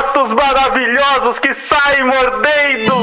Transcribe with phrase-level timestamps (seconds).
[0.00, 2.94] mortos maravilhosos que saem mordendo.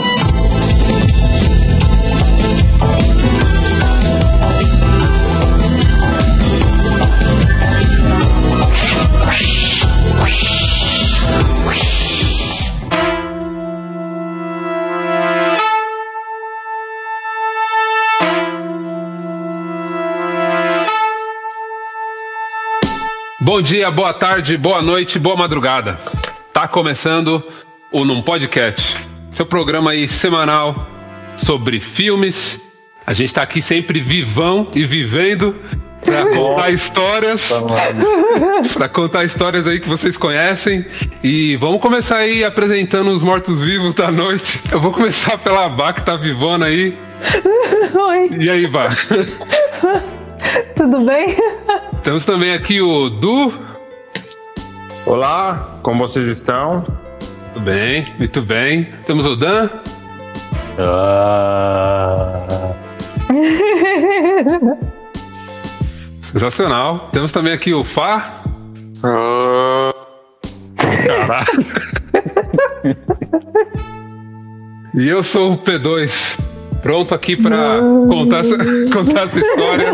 [23.39, 25.99] Bom dia, boa tarde, boa noite, boa madrugada.
[26.57, 27.43] Tá começando
[27.91, 28.97] o Num Podcast,
[29.31, 30.87] seu programa aí semanal
[31.37, 32.59] sobre filmes.
[33.05, 35.55] A gente tá aqui sempre vivão e vivendo
[36.03, 37.53] para contar histórias,
[38.73, 40.83] para contar histórias aí que vocês conhecem.
[41.23, 44.59] E vamos começar aí apresentando os mortos-vivos da noite.
[44.71, 46.97] Eu vou começar pela Bá que tá vivona aí.
[47.93, 48.29] Oi.
[48.39, 48.87] E aí, Bá?
[50.75, 51.37] Tudo bem?
[52.01, 53.66] Temos também aqui o Du.
[55.07, 56.85] Olá, como vocês estão?
[57.45, 58.91] Muito bem, muito bem.
[59.05, 59.69] Temos o Dan.
[60.77, 62.75] Ah.
[66.29, 67.07] Sensacional.
[67.13, 68.41] Temos também aqui o Fá.
[71.05, 71.65] Caralho.
[74.93, 76.37] e eu sou o P2.
[76.81, 78.57] Pronto aqui para contar essa,
[78.91, 79.93] contar essa história.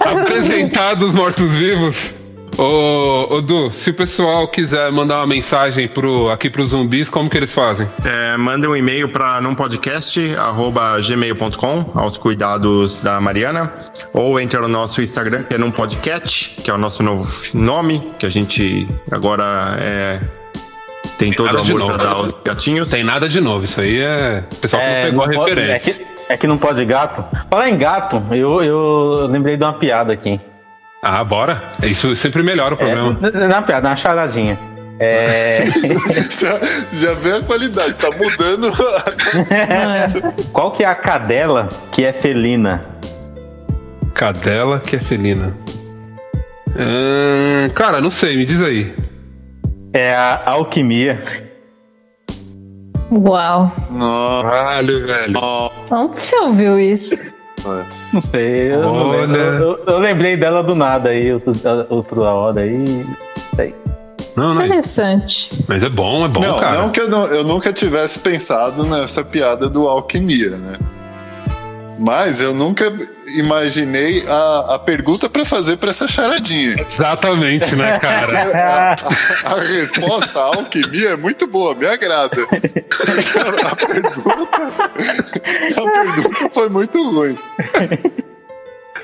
[0.00, 2.23] Apresentar os mortos-vivos.
[2.56, 7.28] Ô, ô Du, se o pessoal quiser mandar uma mensagem pro, aqui pros zumbis, como
[7.28, 7.88] que eles fazem?
[8.04, 13.72] É, manda um e-mail para numpodcast.gmail.com aos cuidados da Mariana
[14.12, 18.26] ou entra no nosso Instagram que é numpodcast, que é o nosso novo nome, que
[18.26, 20.20] a gente agora é,
[21.18, 22.88] tem, Tem todo o amor para dar aos gatinhos.
[22.90, 24.44] Tem nada de novo, isso aí é.
[24.52, 25.94] O pessoal que não pegou a não pode- é, referência.
[25.94, 27.24] que, é que não pode gato.
[27.50, 30.40] Falar em gato, eu, eu lembrei de uma piada aqui.
[31.06, 31.62] Ah, bora.
[31.82, 33.18] Isso sempre melhora o programa.
[33.22, 34.58] É, uma piada, uma charadinha.
[34.98, 35.64] É,
[36.30, 36.58] já,
[36.92, 38.72] já vê a qualidade, tá mudando.
[40.50, 42.86] qual que é a cadela que é felina?
[44.14, 45.54] Cadela que é felina.
[46.70, 48.94] Hum, cara, não sei, me diz aí.
[49.92, 51.22] É a alquimia.
[53.10, 53.70] Uau.
[54.42, 55.34] Caralho, velho.
[55.90, 57.33] Onde você ouviu isso?
[58.12, 59.36] Não sei, eu, não lembro.
[59.36, 61.52] Eu- eu lembrei dela do nada aí, outro,
[61.88, 63.06] outro da hora aí.
[63.56, 63.74] Sei.
[64.36, 64.64] Não, não.
[64.66, 65.50] Interessante.
[65.68, 66.78] Mas é bom, é bom, Não, cara.
[66.82, 70.72] não que eu, não- eu nunca tivesse pensado nessa piada do alquimia, né?
[71.98, 72.92] Mas eu nunca
[73.36, 76.76] imaginei a, a pergunta pra fazer pra essa charadinha.
[76.88, 78.94] Exatamente, né, cara?
[79.44, 82.36] A, a resposta à alquimia é muito boa, me agrada.
[82.92, 84.54] Só que a, a pergunta.
[85.76, 87.38] A pergunta foi muito ruim.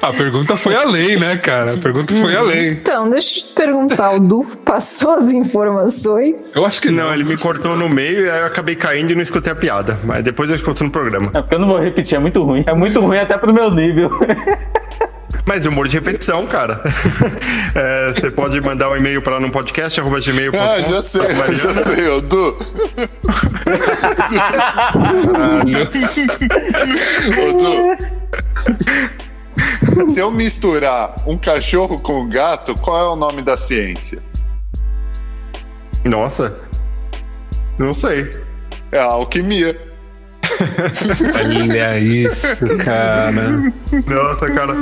[0.02, 1.74] A pergunta foi além, né, cara?
[1.74, 2.68] A pergunta foi além.
[2.72, 6.54] Então, deixa eu te perguntar, o Du passou as informações?
[6.56, 7.00] Eu acho que não.
[7.04, 9.56] Não, ele me cortou no meio e aí eu acabei caindo e não escutei a
[9.56, 9.98] piada.
[10.04, 11.30] Mas depois eu escuto no programa.
[11.34, 12.64] É porque eu não vou repetir, é muito ruim.
[12.66, 14.10] É muito ruim até pro meu nível.
[15.46, 16.80] Mas humor de repetição, cara.
[17.72, 20.58] É, você pode mandar um e-mail para no podcast, arroba gmail.com.
[20.60, 21.22] Ah, já sei,
[21.52, 22.56] já sei, ô Du.
[27.38, 29.20] Ô, Du.
[30.08, 34.20] Se eu misturar um cachorro com um gato, qual é o nome da ciência?
[36.04, 36.58] Nossa.
[37.78, 38.30] Não sei.
[38.92, 39.90] É a alquimia.
[41.34, 43.72] Olha isso, cara.
[44.06, 44.74] Nossa, cara.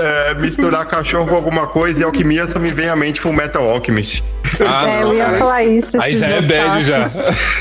[0.00, 3.68] É, misturar cachorro com alguma coisa e alquimia só me vem à mente Full Metal
[3.70, 4.22] Alchemist.
[4.60, 6.00] Ah, é, eu ia falar isso.
[6.00, 7.00] Aí já é bad já.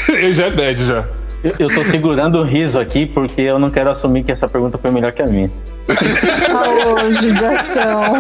[0.09, 1.07] Aí já é bad já.
[1.43, 4.77] Eu, eu tô segurando o riso aqui porque eu não quero assumir que essa pergunta
[4.77, 5.49] foi melhor que a minha.
[5.89, 8.11] Ô, judiação.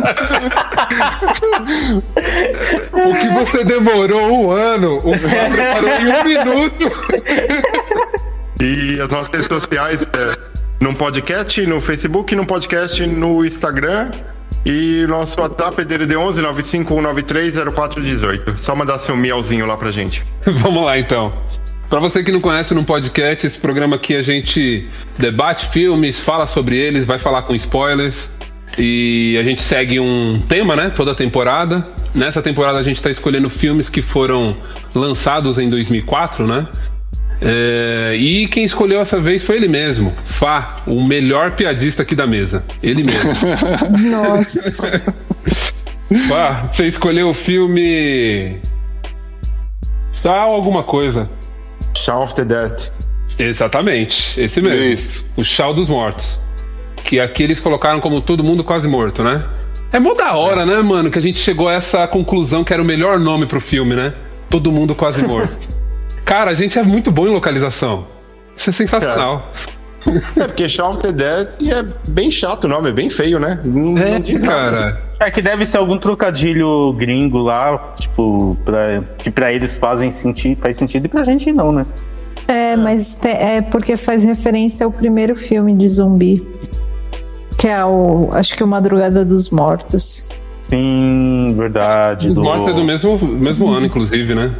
[2.93, 6.91] O que você demorou um ano, o Fá preparou em um minuto.
[8.61, 10.37] E as nossas redes sociais é
[10.81, 14.11] num podcast, no Facebook, num podcast no Instagram.
[14.65, 18.59] E nosso WhatsApp é DDD 11 95193 0418.
[18.59, 20.23] Só mandar seu miauzinho lá pra gente.
[20.61, 21.33] Vamos lá então.
[21.91, 24.83] Pra você que não conhece no podcast, esse programa aqui a gente
[25.17, 28.31] debate filmes, fala sobre eles, vai falar com spoilers.
[28.77, 30.91] E a gente segue um tema, né?
[30.91, 31.85] Toda temporada.
[32.15, 34.55] Nessa temporada a gente está escolhendo filmes que foram
[34.95, 36.65] lançados em 2004, né?
[37.41, 42.25] É, e quem escolheu essa vez foi ele mesmo, Fá, o melhor piadista aqui da
[42.25, 42.63] mesa.
[42.81, 43.31] Ele mesmo.
[44.09, 44.97] Nossa.
[46.29, 48.61] Fá, você escolheu o filme.
[50.21, 51.40] Tal alguma coisa.
[51.97, 52.91] Shaun of the Dead.
[53.37, 54.83] Exatamente, esse mesmo.
[54.83, 55.33] Isso.
[55.37, 56.39] O Chau dos Mortos.
[57.03, 59.43] Que aqui eles colocaram como todo mundo quase morto, né?
[59.91, 62.81] É mó da hora, né, mano, que a gente chegou a essa conclusão que era
[62.81, 64.11] o melhor nome pro filme, né?
[64.51, 65.69] todo mundo quase morto.
[66.25, 68.05] Cara, a gente é muito bom em localização.
[68.55, 69.51] Isso é sensacional.
[69.55, 69.80] É
[70.33, 73.59] porque Shaun of the Dead é bem chato o nome, é bem feio, né?
[73.63, 74.71] Não, É, não diz nada.
[74.77, 75.01] cara.
[75.19, 80.59] É que deve ser algum trocadilho gringo lá, tipo, pra, que pra eles fazem sentido,
[80.61, 81.85] faz sentido e pra gente não, né?
[82.47, 86.45] É, mas te- é porque faz referência ao primeiro filme de zumbi.
[87.57, 88.29] Que é o.
[88.33, 90.27] Acho que o Madrugada dos Mortos.
[90.63, 92.27] Sim, verdade.
[92.29, 94.55] Os do- Mortos é do mesmo, mesmo ano, inclusive, né?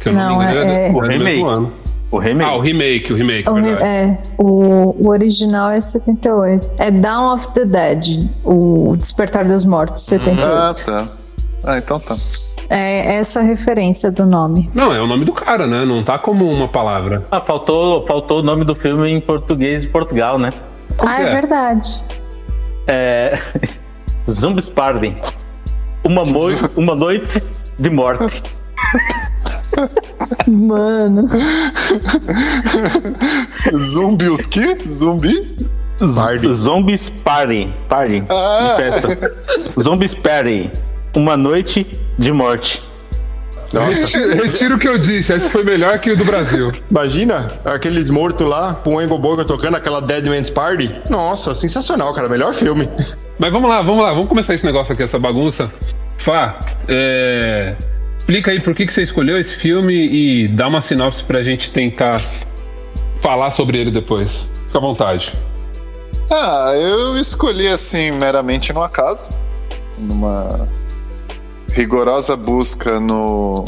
[0.00, 1.24] Se eu não, Não, me engano, é- é, do- O é do remake.
[1.24, 1.72] mesmo ano.
[2.14, 2.50] O remake.
[2.50, 3.82] Ah, o remake, o remake, O, verdade.
[3.84, 6.70] é, o, o original é 78.
[6.78, 10.56] É Dawn of the Dead, o Despertar dos Mortos, 78.
[10.56, 11.08] Ah, tá.
[11.64, 12.14] Ah, então tá.
[12.70, 14.70] É essa referência do nome.
[14.74, 15.84] Não, é o nome do cara, né?
[15.84, 17.26] Não tá como uma palavra.
[17.30, 20.50] Ah, faltou, faltou o nome do filme em português de Portugal, né?
[21.00, 21.32] ah, é é?
[21.32, 22.02] verdade.
[22.86, 23.38] É.
[24.30, 25.14] Zombies Party.
[26.04, 27.42] Uma, mo- uma noite
[27.78, 28.42] de morte.
[30.46, 31.22] Mano.
[33.76, 34.76] Zumbi os quê?
[34.88, 35.56] Zumbi?
[36.14, 36.54] Party.
[36.54, 37.72] Zombies Party.
[37.88, 38.24] Party.
[38.28, 38.76] Ah.
[38.76, 39.34] de festa.
[39.80, 40.70] Zombies Party.
[41.14, 41.86] Uma noite
[42.18, 42.82] de morte.
[43.72, 44.18] Nossa.
[44.34, 46.72] Retiro o que eu disse, esse foi melhor que o do Brasil.
[46.90, 50.94] Imagina aqueles mortos lá, com o Engo tocando aquela Dead Man's Party.
[51.10, 52.28] Nossa, sensacional, cara.
[52.28, 52.88] Melhor filme.
[53.38, 55.70] Mas vamos lá, vamos lá, vamos começar esse negócio aqui, essa bagunça.
[56.18, 56.58] Fá,
[56.88, 57.76] é...
[58.24, 61.70] explica aí por que, que você escolheu esse filme e dá uma sinopse pra gente
[61.70, 62.16] tentar
[63.20, 64.48] falar sobre ele depois.
[64.66, 65.32] Fica à vontade.
[66.30, 69.28] Ah, eu escolhi assim, meramente no acaso.
[69.98, 70.66] Numa
[71.74, 73.62] rigorosa busca no,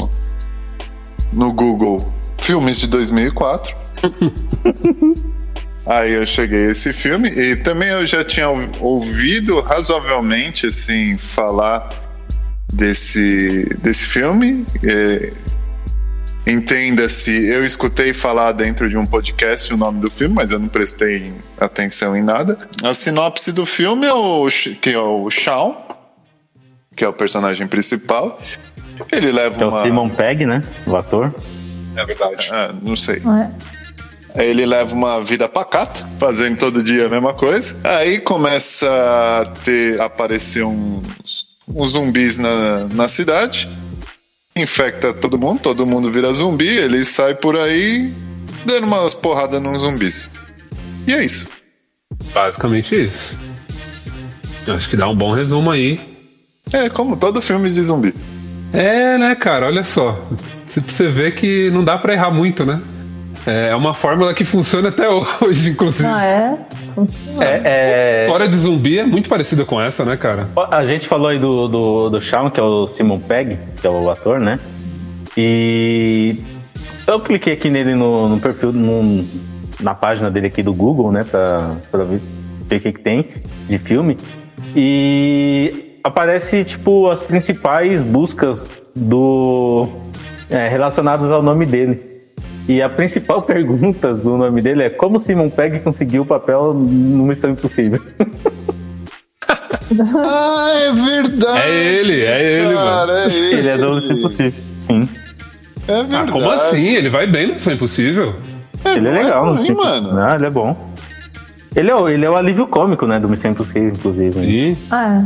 [1.31, 3.75] no Google Filmes de 2004.
[5.85, 11.15] Aí eu cheguei a esse filme e também eu já tinha ou- ouvido razoavelmente assim
[11.17, 11.87] falar
[12.71, 14.65] desse, desse filme.
[14.83, 15.31] É,
[16.49, 20.69] Entenda-se, eu escutei falar dentro de um podcast o nome do filme, mas eu não
[20.69, 22.57] prestei atenção em nada.
[22.81, 24.47] A sinopse do filme é o
[24.81, 25.75] que é o Shawn,
[26.95, 28.39] que é o personagem principal.
[29.11, 30.63] Ele leva É o uma Simon Pegg, né?
[30.85, 31.35] O ator.
[31.97, 32.47] é verdade.
[32.49, 33.21] Ah, não sei.
[34.33, 34.45] É.
[34.45, 37.75] Ele leva uma vida pacata, fazendo todo dia a mesma coisa.
[37.83, 41.36] Aí começa a ter, a aparecer uns,
[41.67, 43.67] uns zumbis na, na cidade.
[44.55, 46.67] Infecta todo mundo, todo mundo vira zumbi.
[46.67, 48.13] Ele sai por aí
[48.65, 50.29] dando umas porradas nos zumbis.
[51.07, 51.47] E é isso.
[52.33, 53.37] Basicamente isso.
[54.67, 55.99] Acho que dá um bom resumo aí.
[56.73, 58.13] É como todo filme de zumbi.
[58.73, 60.27] É, né, cara, olha só.
[60.69, 62.81] Você- Você vê que não dá pra errar muito, né?
[63.49, 65.07] É uma fórmula que funciona até
[65.41, 66.07] hoje, inclusive.
[66.07, 66.57] Ah, é?
[67.39, 70.49] É, é- A história de zumbi é muito parecida com essa, né, cara?
[70.71, 73.89] A gente falou aí do, do, do Shawn, que é o Simon Pegg, que é
[73.89, 74.59] o ator, né?
[75.37, 76.35] E
[77.05, 79.23] eu cliquei aqui nele no, no perfil, no-
[79.79, 81.23] na página dele aqui do Google, né?
[81.23, 82.19] Pra, pra ver,
[82.67, 83.27] ver o que, que tem
[83.69, 84.17] de filme.
[84.75, 89.87] E aparece, tipo, as principais buscas do
[90.49, 92.16] é, relacionadas ao nome dele.
[92.67, 97.23] E a principal pergunta do nome dele é como Simon Pegg conseguiu o papel no
[97.25, 98.01] Missão Impossível.
[100.25, 101.59] Ah, é verdade.
[101.61, 103.55] É ele, é ele, cara, É ele.
[103.55, 105.09] Ele é do Missão Impossível, sim.
[105.87, 106.31] É Ah, verdade.
[106.31, 106.83] como assim?
[106.95, 108.35] Ele vai bem no Missão Impossível?
[108.85, 110.19] Ele é não é legal, ruim, tipo, mano.
[110.19, 110.93] Ah, ele é bom.
[111.75, 114.37] Ele é, o, ele é o alívio cômico, né, do Missão Impossível, inclusive.
[114.39, 114.45] né?
[114.75, 114.77] Sim.
[114.91, 115.23] Ah,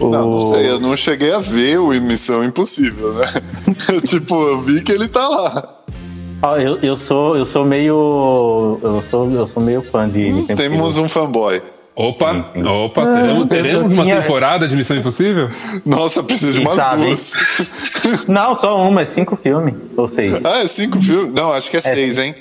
[0.00, 3.26] O- Não, não sei, eu não cheguei a ver o Missão Impossível, né?
[4.04, 5.81] Tipo, eu vi que ele tá lá.
[6.44, 10.56] Ah, eu, eu sou eu sou meio eu sou eu sou meio fã de Missão
[10.56, 11.04] Temos Impossível.
[11.04, 11.62] um fanboy.
[11.94, 12.66] Opa, Sim, sim.
[12.66, 15.48] opa, Ah, teremos, teremos uma tinha- temporada de Missão Impossível?
[15.84, 17.34] Nossa, preciso de umas sabe, duas.
[18.26, 20.42] Não, só uma, é cinco filmes ou seis.
[20.44, 21.34] ah, é cinco filmes?
[21.34, 22.34] Não, acho que é, seis, hein?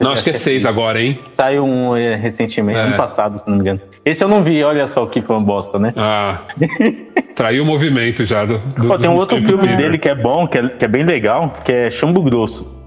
[0.00, 1.18] Não, acho que é seis agora, hein?
[1.34, 2.82] Saiu um eh, recentemente, É.
[2.82, 3.80] ano passado, se não me engano.
[4.04, 5.92] Esse eu não vi, olha só que foi uma bosta, né?
[5.94, 6.40] Ah,
[7.36, 8.58] traiu o movimento já do.
[8.58, 11.04] do Pô, tem um outro filme dele que é bom, que é, que é bem
[11.04, 12.77] legal, que é Chumbo Grosso.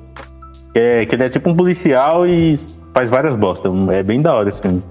[0.74, 2.54] Que, é, que ele é tipo um policial e
[2.94, 3.72] faz várias bostas.
[3.90, 4.82] É bem da hora esse filme.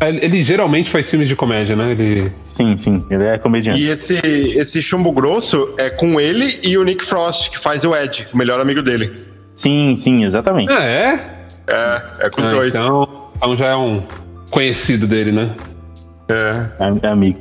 [0.00, 1.92] Ele, ele geralmente faz filmes de comédia, né?
[1.92, 2.32] Ele.
[2.46, 3.80] Sim, sim, ele é comediante.
[3.80, 7.94] E esse, esse chumbo grosso é com ele e o Nick Frost, que faz o
[7.94, 9.14] Ed, o melhor amigo dele.
[9.54, 10.72] Sim, sim, exatamente.
[10.72, 11.46] Ah, é?
[11.68, 12.74] É, é com os Ah, dois.
[12.74, 14.02] então, então já é um
[14.50, 15.54] conhecido dele, né?
[16.28, 16.84] É.
[16.84, 17.40] É, é amigo.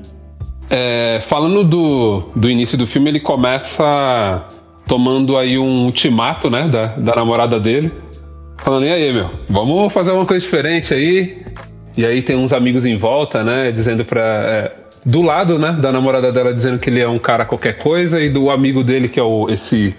[0.69, 4.45] É, falando do, do início do filme, ele começa
[4.89, 7.91] tomando aí um ultimato, né, da, da namorada dele.
[8.57, 11.45] Falando, e aí, meu, vamos fazer uma coisa diferente aí.
[11.95, 14.21] E aí tem uns amigos em volta, né, dizendo pra...
[14.21, 14.71] é,
[15.05, 18.29] do lado, né, da namorada dela dizendo que ele é um cara qualquer coisa e
[18.29, 19.95] do amigo dele que é o esse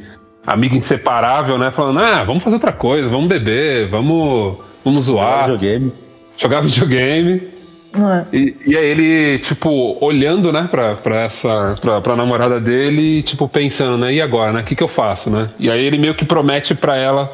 [0.47, 5.93] amigo inseparável, né, falando: "Ah, vamos fazer outra coisa, vamos beber, vamos vamos zoar, videogame.
[6.37, 7.60] jogar videogame".
[7.93, 8.37] É?
[8.37, 11.77] E, e aí ele, tipo, olhando, né, pra, pra essa.
[11.81, 14.15] Pra, pra namorada dele, tipo, pensando, né?
[14.15, 14.61] E agora, né?
[14.61, 15.51] O que, que eu faço, né?
[15.59, 17.31] E aí ele meio que promete pra ela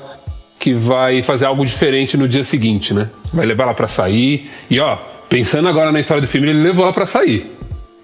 [0.58, 3.10] que vai fazer algo diferente no dia seguinte, né?
[3.32, 4.50] Vai levar ela pra sair.
[4.70, 4.96] E ó,
[5.28, 7.54] pensando agora na história do filme, ele levou ela pra sair.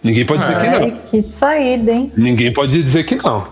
[0.02, 0.82] Ninguém pode dizer que não.
[0.82, 2.12] Ai, que saída, hein?
[2.16, 3.46] Ninguém pode dizer que não.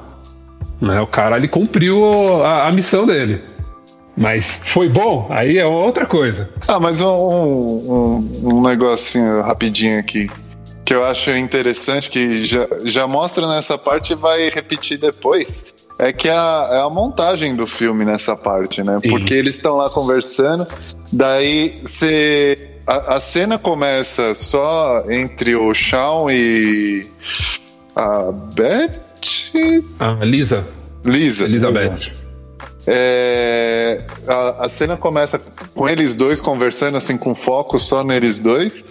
[0.81, 1.01] Né?
[1.01, 3.41] O cara ele cumpriu a, a missão dele.
[4.17, 5.27] Mas foi bom?
[5.31, 6.49] Aí é outra coisa.
[6.69, 10.29] Ah, mas um, um, um negocinho rapidinho aqui.
[10.85, 15.79] Que eu acho interessante, que já, já mostra nessa parte e vai repetir depois.
[15.99, 18.99] É que é a, é a montagem do filme nessa parte, né?
[19.03, 19.09] Sim.
[19.11, 20.67] Porque eles estão lá conversando,
[21.13, 22.69] daí você.
[22.87, 27.07] A, a cena começa só entre o Shawn e
[27.95, 28.91] a Beth.
[30.01, 30.65] A Ah, Lisa.
[31.05, 31.45] Lisa.
[31.45, 32.13] Elizabeth.
[32.93, 35.41] É, a, a cena começa
[35.77, 38.85] com eles dois conversando assim com foco só neles dois.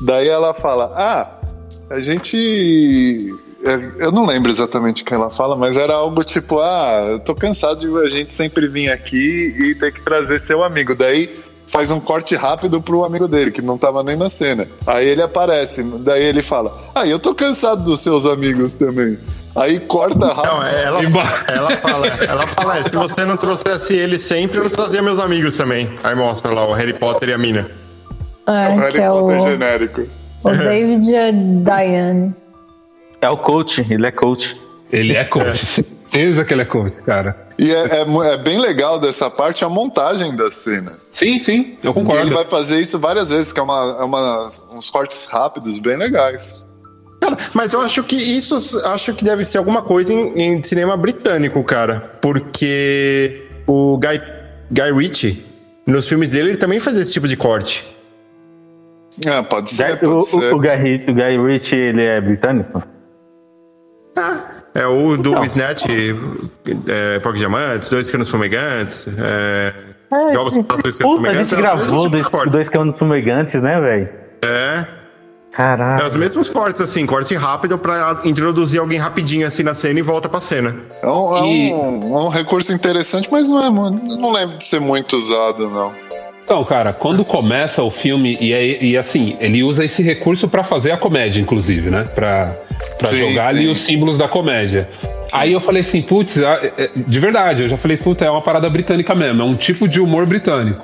[0.00, 1.40] Daí ela fala: Ah,
[1.88, 3.32] a gente.
[3.64, 7.20] é, Eu não lembro exatamente o que ela fala, mas era algo tipo: Ah, eu
[7.20, 10.92] tô cansado de a gente sempre vir aqui e ter que trazer seu amigo.
[10.96, 11.30] Daí
[11.68, 14.66] faz um corte rápido pro amigo dele, que não tava nem na cena.
[14.84, 19.16] Aí ele aparece, daí ele fala: Ah, eu tô cansado dos seus amigos também.
[19.56, 20.46] Aí corta rápido.
[20.52, 21.00] Não, é, ela,
[21.48, 25.20] ela fala, ela fala, "É, se você não trouxesse ele sempre, eu não trazia meus
[25.20, 25.88] amigos também.
[26.02, 27.70] Aí mostra lá o Harry Potter e a mina.
[28.46, 30.02] É, o Harry que é o, Potter genérico.
[30.44, 32.34] o David e a Diane.
[33.20, 34.60] É o coach, ele é coach.
[34.92, 35.64] Ele é coach.
[35.66, 37.44] Certeza que ele é coach, cara.
[37.58, 40.92] E é, é é bem legal dessa parte a montagem da cena.
[41.12, 42.20] Sim, sim, eu concordo.
[42.22, 45.96] ele vai fazer isso várias vezes, que é, uma, é uma- uns cortes rápidos bem
[45.96, 46.64] legais.
[47.24, 50.96] Cara, mas eu acho que isso acho que deve ser alguma coisa em, em cinema
[50.96, 52.00] britânico, cara.
[52.20, 54.20] Porque o Guy,
[54.70, 55.44] Guy Ritchie,
[55.86, 57.84] nos filmes dele, ele também faz esse tipo de corte.
[59.26, 60.52] Ah, pode ser, Guy- o, pode ser.
[60.52, 62.82] o, o Guy, Ritchie- o Guy Ritchie, ele é britânico?
[64.18, 65.44] Ah, é o do Então.
[65.44, 65.84] Snatch,
[66.88, 69.72] é, Porco Diamantes, Dois Canos Fumegantes, é,
[70.12, 71.38] É, Jogos Dois Canos Puta, a Fumegantes.
[71.50, 74.08] gente é o gravou tipo dois, dois canos fumegantes, né, velho?
[74.44, 74.84] É,
[75.54, 76.04] é Caralho.
[76.04, 80.28] os mesmos cortes, assim, corte rápido pra introduzir alguém rapidinho assim na cena e volta
[80.28, 80.74] pra cena.
[81.02, 84.80] É um, é um- é um recurso interessante, mas não é, Não lembro de ser
[84.80, 85.92] muito usado, não.
[86.44, 90.62] Então, cara, quando começa o filme, e, é- e assim, ele usa esse recurso pra
[90.62, 92.04] fazer a comédia, inclusive, né?
[92.14, 92.54] Pra,
[92.98, 93.72] pra Sim, jogar ali sim.
[93.72, 94.88] os símbolos da comédia.
[95.32, 98.42] Aí eu falei assim, putz, é- é- de verdade, eu já falei, puta, é uma
[98.42, 100.82] parada britânica mesmo, é um tipo de humor britânico.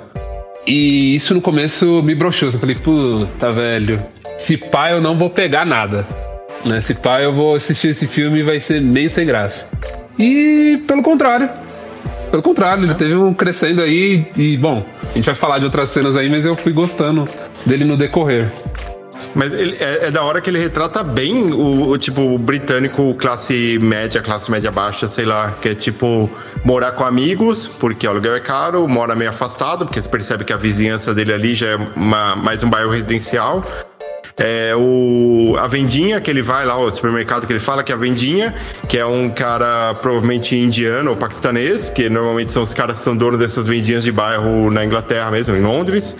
[0.65, 4.01] E isso no começo me broxou, eu falei, puta, velho,
[4.37, 6.05] se pá eu não vou pegar nada.
[6.65, 6.79] Né?
[6.81, 9.67] Se pá eu vou assistir esse filme e vai ser meio sem graça.
[10.19, 11.49] E pelo contrário,
[12.29, 15.89] pelo contrário, ele teve um crescendo aí e, bom, a gente vai falar de outras
[15.89, 17.25] cenas aí, mas eu fui gostando
[17.65, 18.49] dele no decorrer.
[19.35, 23.77] Mas ele- é, é da hora que ele retrata bem o, o tipo britânico classe
[23.79, 26.29] média, classe média baixa, sei lá, que é tipo
[26.63, 30.53] morar com amigos, porque o aluguel é caro, mora meio afastado, porque você percebe que
[30.53, 33.63] a vizinhança dele ali já é uma- mais um bairro residencial.
[34.37, 37.95] É o, a vendinha que ele vai lá, o supermercado que ele fala que é
[37.95, 38.55] a vendinha,
[38.87, 43.15] que é um cara provavelmente indiano ou paquistanês, que normalmente são os caras que são
[43.15, 46.15] donos dessas vendinhas de bairro na Inglaterra mesmo, em Londres.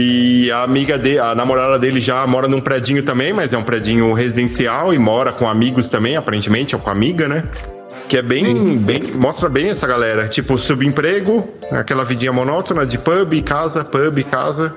[0.00, 3.64] E a amiga dele, a namorada dele já mora num predinho também, mas é um
[3.64, 7.42] predinho residencial e mora com amigos também, aparentemente, ou com amiga, né?
[8.08, 9.02] Que é bem, bem.
[9.14, 10.28] Mostra bem essa galera.
[10.28, 14.74] Tipo, subemprego, aquela vidinha monótona de pub, casa, pub, casa.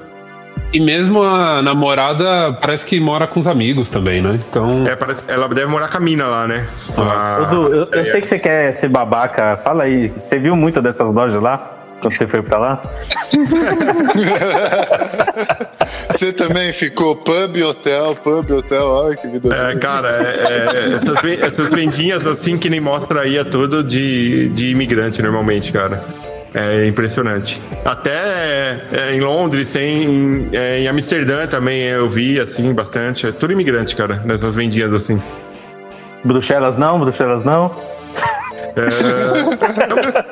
[0.73, 4.39] E mesmo a namorada parece que mora com os amigos também, né?
[4.49, 4.83] Então.
[4.87, 6.65] É, parece, ela deve morar com a mina lá, né?
[6.95, 9.59] Com a- Du, eu, eu é, sei que você quer ser babaca.
[9.63, 11.77] Fala aí, você viu muita dessas lojas lá?
[12.01, 12.83] Quando você foi pra lá?
[16.09, 19.07] Você também ficou pub, hotel, pub, hotel.
[19.07, 19.55] Ai, que vida.
[19.55, 24.49] É, cara, é- é- essas, essas vendinhas assim que nem mostra aí é tudo de,
[24.49, 26.03] de imigrante normalmente, cara.
[26.53, 27.61] É impressionante.
[27.85, 33.25] Até é, em Londres, em, é, em Amsterdã também eu vi assim bastante.
[33.25, 35.21] É tudo imigrante, cara, nessas vendinhas assim.
[36.25, 37.73] Bruxelas não, Bruxelas não.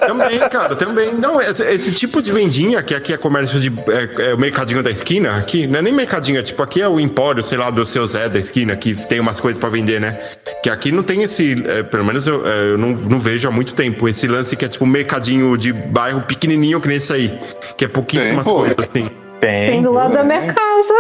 [0.08, 1.14] Também, cara, também.
[1.14, 3.70] Não, esse, esse tipo de vendinha, que aqui é comércio de.
[3.90, 6.88] É, é o mercadinho da esquina, aqui, não é nem mercadinho, é tipo, aqui é
[6.88, 10.00] o empório, sei lá, do seu Zé da esquina, que tem umas coisas pra vender,
[10.00, 10.18] né?
[10.64, 11.64] Que aqui não tem esse.
[11.68, 14.08] é, pelo menos eu, é, eu não, não vejo há muito tempo.
[14.08, 17.40] Esse lance que é tipo um mercadinho de bairro pequenininho que nem esse aí.
[17.78, 19.10] Que é pouquíssimas Tem, coisas, assim.
[19.40, 19.66] Tem.
[19.68, 20.94] Tem do lado da minha casa.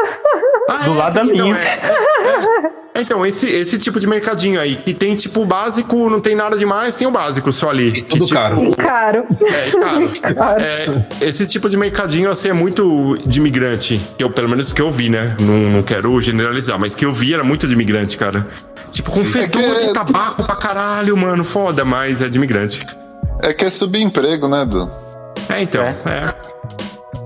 [0.70, 1.58] Ah, Do lado da então, minha.
[1.58, 3.02] é, é, é.
[3.02, 6.58] Então, esse, esse tipo de mercadinho aí, que tem tipo o básico, não tem nada
[6.58, 7.88] demais, tem o básico só ali.
[8.00, 8.72] E tudo Que, tipo, caro.
[8.76, 9.26] Caro.
[9.42, 10.62] É, Caro.
[10.62, 14.00] É, esse tipo de mercadinho assim é muito de imigrante.
[14.18, 15.36] Que eu, pelo menos que eu vi, né?
[15.40, 18.46] Não, não quero generalizar, mas que eu vi era muito de imigrante, cara.
[18.92, 21.44] Tipo, com fedor É que- de tabaco pra caralho, mano.
[21.44, 22.86] Foda, mas é de imigrante.
[23.42, 24.90] É que é subemprego, né, Du?
[25.48, 25.84] É, então.
[25.84, 25.96] É.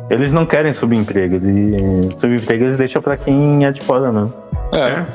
[0.10, 0.14] É.
[0.14, 1.36] Eles não querem subemprego.
[1.36, 4.34] Eles, subemprego eles deixam pra quem é de fora, não.
[4.74, 5.06] É.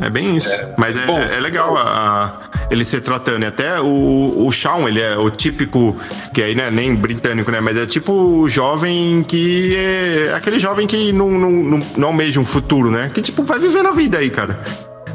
[0.00, 0.48] É bem isso.
[0.76, 1.18] Mas é, Bom.
[1.18, 2.32] é legal a, a-
[2.70, 3.42] ele se tratando.
[3.42, 5.96] E até o, o Shawn, ele é o típico,
[6.32, 7.60] que aí, né, nem britânico, né?
[7.60, 12.38] Mas é tipo o jovem que é aquele jovem que não, não, não, não almeja
[12.38, 13.10] um futuro, né?
[13.12, 14.60] Que tipo, vai vivendo a vida aí, cara.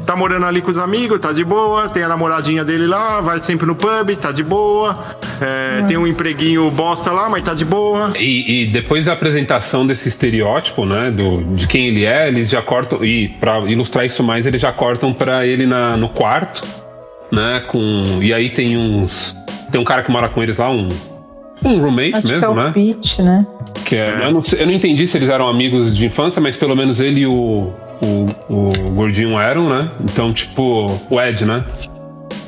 [0.06, 3.42] Tá morando ali com os amigos, tá de boa, tem a namoradinha dele lá, vai
[3.42, 4.98] sempre no pub, tá de boa.
[5.40, 8.12] É, Tem um empreguinho bosta lá, mas tá de boa.
[8.18, 12.62] E, e depois da apresentação desse estereótipo, né, do, de quem ele é, eles já
[12.62, 16.62] cortam e para ilustrar isso mais, eles já cortam pra ele na, no quarto,
[17.32, 17.78] né, com
[18.20, 19.34] e aí tem uns
[19.72, 20.88] tem um cara que mora com eles lá, um
[21.64, 22.70] um roommate Acho que é mesmo, o né?
[22.74, 23.46] Pete, né?
[23.86, 26.76] Que é, eu, não, eu não entendi se eles eram amigos de infância, mas pelo
[26.76, 27.72] menos ele e o,
[28.04, 29.90] o, o gordinho eram, né?
[30.02, 31.64] Então, tipo, o Ed, né?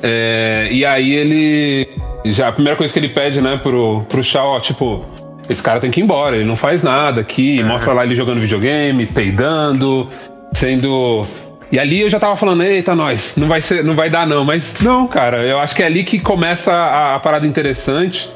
[0.03, 1.89] É, e aí ele.
[2.27, 5.05] Já, a primeira coisa que ele pede, né, pro, pro Shaw, ó, tipo,
[5.49, 8.41] esse cara tem que ir embora, ele não faz nada aqui, mostra lá ele jogando
[8.41, 10.09] videogame, peidando,
[10.53, 11.23] sendo.
[11.71, 14.45] E ali eu já tava falando, eita, nós, não vai ser, não vai dar não,
[14.45, 18.29] mas não, cara, eu acho que é ali que começa a, a parada interessante,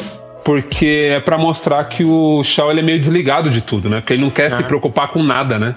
[0.45, 4.01] porque é pra mostrar que o Shaw ele é meio desligado de tudo, né?
[4.01, 5.75] Porque ele não quer se preocupar com nada, né?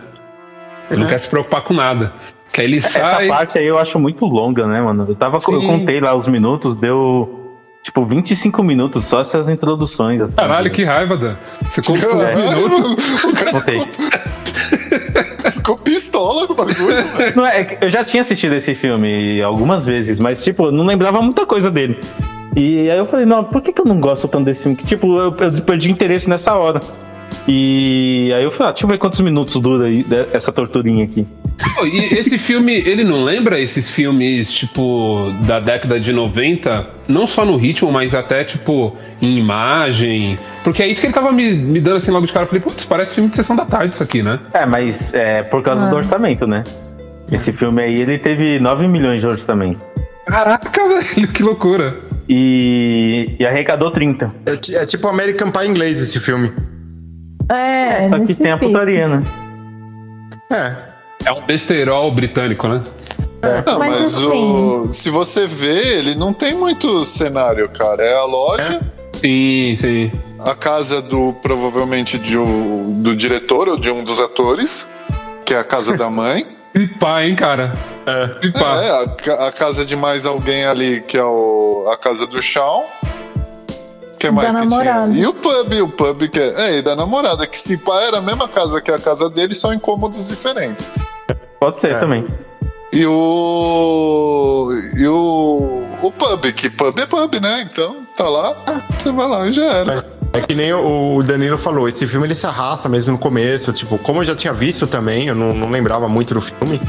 [0.91, 2.13] Ele não quer se preocupar com nada.
[2.51, 3.27] Que aí ele Essa sai.
[3.27, 5.05] parte aí eu acho muito longa, né, mano?
[5.07, 5.37] Eu tava.
[5.37, 5.65] Eu Sim.
[5.67, 7.39] contei lá os minutos, deu.
[7.81, 10.37] Tipo, 25 minutos só essas introduções, assim.
[10.37, 11.35] Caralho, que raiva, Dan.
[11.63, 12.97] Você contou um Caralho, minuto.
[13.27, 13.79] o cara Contei.
[15.51, 16.95] ficou pistola com o bagulho.
[17.35, 21.21] Não, é eu já tinha assistido esse filme algumas vezes, mas, tipo, eu não lembrava
[21.21, 21.99] muita coisa dele.
[22.55, 24.77] E aí eu falei, não, por que, que eu não gosto tanto desse filme?
[24.77, 26.79] Que, tipo, eu, eu perdi interesse nessa hora.
[27.47, 31.03] E aí eu falei, ah, deixa eu ver quantos minutos dura aí de- essa torturinha
[31.05, 31.27] aqui.
[31.75, 36.87] Pô, E esse filme, ele não lembra esses filmes, tipo, da década de 90?
[37.07, 40.35] Não só no ritmo, mas até, tipo, em imagem.
[40.63, 42.45] Porque é isso que ele tava me, me dando assim logo de cara.
[42.45, 44.39] Eu falei, putz, parece filme de sessão da tarde isso aqui, né?
[44.53, 45.89] É, mas é por causa Ah.
[45.89, 46.63] do orçamento, né?
[47.31, 49.81] Esse filme aí, ele teve 9 milhões de orçamento.
[50.25, 51.95] Caraca, velho, que loucura.
[52.27, 54.33] E, e arrecadou 30.
[54.45, 56.51] É, é tipo American Pie inglês esse filme.
[57.49, 59.23] É, Só que tem a putaria, né?
[60.51, 60.93] É.
[61.25, 62.83] É um besterol britânico, né?
[63.65, 64.25] Não, Mas mas, assim-
[64.87, 68.01] o, se você vê, ele não tem muito cenário, cara.
[68.03, 68.79] É a loja,
[69.13, 70.11] Sim, sim.
[70.39, 74.87] a casa do provavelmente de um- do diretor ou de um dos atores,
[75.45, 76.45] que é a casa da mãe.
[76.75, 77.71] E pá, hein, cara?
[78.07, 78.47] É.
[78.47, 78.81] E pá.
[78.81, 82.81] É, a, a casa de mais alguém ali, que é o, a casa do Shawn.
[84.27, 85.07] Que mais Da que namorada.
[85.11, 85.23] tinha?
[85.23, 88.17] E o pub, o pub que é, é, e da namorada, que se pá era
[88.17, 90.91] a mesma casa que a casa dele, só em cômodos diferentes.
[91.59, 91.99] Pode ser É.
[91.99, 92.27] também.
[92.91, 94.69] E o.
[94.95, 95.83] E o.
[96.01, 97.61] O pub, que pub é pub, né?
[97.71, 98.55] Então, tá lá,
[98.99, 100.05] você vai lá e já era.
[100.33, 103.97] É que nem o Danilo falou, esse filme ele se arrasta mesmo no começo, tipo,
[103.99, 106.81] como eu já tinha visto também, eu não, não lembrava muito do filme.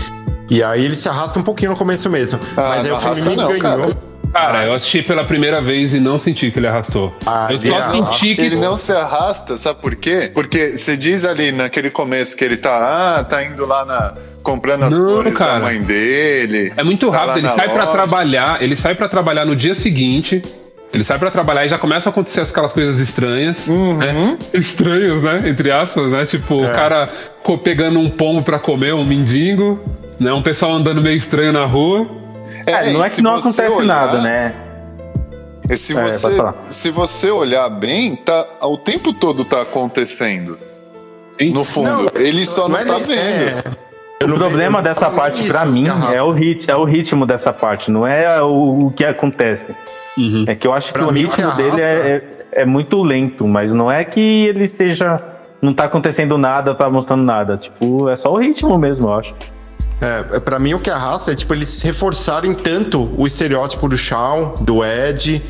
[0.51, 2.41] E aí ele se arrasta um pouquinho no começo mesmo.
[2.57, 3.61] Ah, Mas aí o filme me não, ganhou.
[3.61, 3.87] cara.
[4.35, 7.15] Cara, eu assisti pela primeira vez e não senti que ele arrastou.
[7.25, 8.41] Ah, eu ele só senti que.
[8.43, 10.31] Ele não se arrasta, sabe por quê?
[10.35, 14.15] Porque você diz ali naquele começo que ele tá, ah, tá indo lá na.
[14.43, 15.55] comprando as Não, flores cara.
[15.55, 16.73] da mãe dele.
[16.77, 17.93] É muito tá rápido, ele sai pra loja.
[17.93, 20.43] trabalhar, ele sai pra trabalhar no dia seguinte.
[20.93, 23.97] Ele sai pra trabalhar e já começam a acontecer aquelas coisas estranhas, Uhum.
[23.99, 24.37] né?
[24.53, 25.49] Estranhas, né?
[25.49, 26.25] Entre aspas, né?
[26.25, 27.09] Tipo, o cara
[27.65, 29.81] pegando um pombo pra comer, um mendigo,
[30.21, 30.33] né?
[30.33, 32.07] Um pessoal andando meio estranho na rua.
[32.67, 34.55] É, não e é que não acontece olhar- nada, né?
[35.69, 36.29] E se, É, você,
[36.69, 40.59] se você olhar bem, tá, o tempo todo tá acontecendo.
[41.41, 41.53] Sim.
[41.53, 41.89] No fundo.
[41.91, 43.17] Não, ele só não, é- tá vendo.
[44.21, 47.27] é, O não problema dessa não parte, pra mim, é o, rit é o ritmo
[47.27, 49.75] dessa parte, não é o, o que acontece.
[50.17, 50.45] Uhum.
[50.47, 52.23] É que eu acho que Pra o mim, o que ritmo dele é, é,
[52.63, 55.21] é muito lento, mas não é que ele esteja.
[55.61, 57.57] Não tá acontecendo nada, tá mostrando nada.
[57.57, 59.35] Tipo, é só o ritmo mesmo, eu acho.
[60.01, 64.55] É, pra mim o que arrasta é tipo eles reforçarem tanto o estereótipo do Shawn,
[64.61, 65.43] do Ed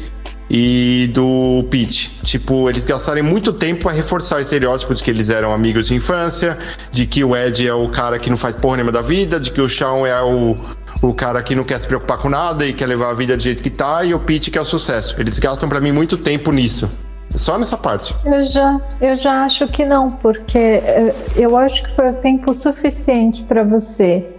[0.50, 2.18] e do Pete.
[2.22, 5.94] Tipo, eles gastarem muito tempo pra reforçar o estereótipo de que eles eram amigos de
[5.94, 6.56] infância,
[6.92, 9.50] de que o Ed é o cara que não faz porra nenhuma da vida, de
[9.50, 10.54] que o Shawn é o,
[11.02, 13.42] o cara que não quer se preocupar com nada e quer levar a vida do
[13.42, 15.16] jeito que tá, e o Pete que é o sucesso.
[15.18, 16.88] Eles gastam pra mim muito tempo nisso.
[17.30, 18.14] Só nessa parte.
[18.24, 23.42] Eu já, eu já acho que não, porque eh, eu acho que foi tempo suficiente
[23.42, 24.33] para você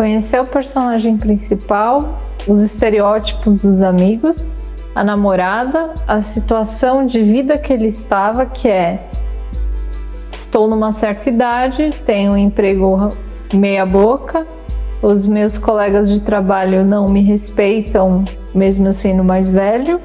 [0.00, 4.50] conhecer o personagem principal, os estereótipos dos amigos,
[4.94, 9.10] a namorada, a situação de vida que ele estava, que é
[10.32, 13.10] estou numa certa idade, tenho um emprego
[13.52, 14.46] meia boca,
[15.02, 20.00] os meus colegas de trabalho não me respeitam, mesmo eu sendo mais velho.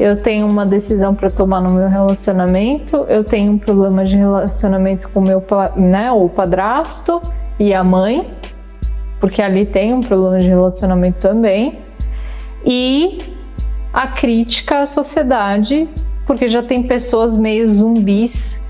[0.00, 5.08] Eu tenho uma decisão para tomar no meu relacionamento, eu tenho um problema de relacionamento
[5.10, 5.40] com meu,
[5.76, 7.22] né, o padrasto
[7.56, 8.28] e a mãe,
[9.26, 11.80] porque ali tem um problema de relacionamento também.
[12.64, 13.18] E
[13.92, 15.88] a crítica à sociedade,
[16.24, 18.62] porque já tem pessoas meio zumbis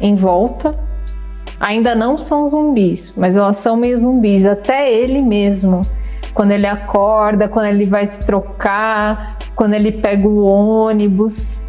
[0.00, 0.78] em volta.
[1.60, 4.46] Ainda não são zumbis, mas elas são meio zumbis.
[4.46, 5.82] Até ele mesmo,
[6.32, 11.60] quando ele acorda, quando ele vai se trocar, quando ele pega o ônibus.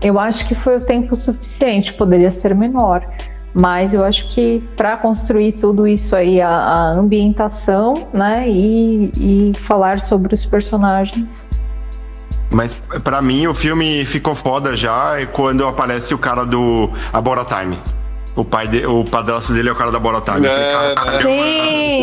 [0.00, 3.06] Eu acho que foi o tempo suficiente, poderia ser menor.
[3.54, 9.52] Mas eu acho que para construir tudo isso aí, a, a ambientação, né, e, e
[9.54, 11.46] falar sobre os personagens,
[12.50, 17.76] mas para mim o filme ficou foda já quando aparece o cara do Abora Time.
[18.36, 20.44] O pai de, o padrasto dele é o cara da Bora Time.
[20.44, 22.02] É, Sim!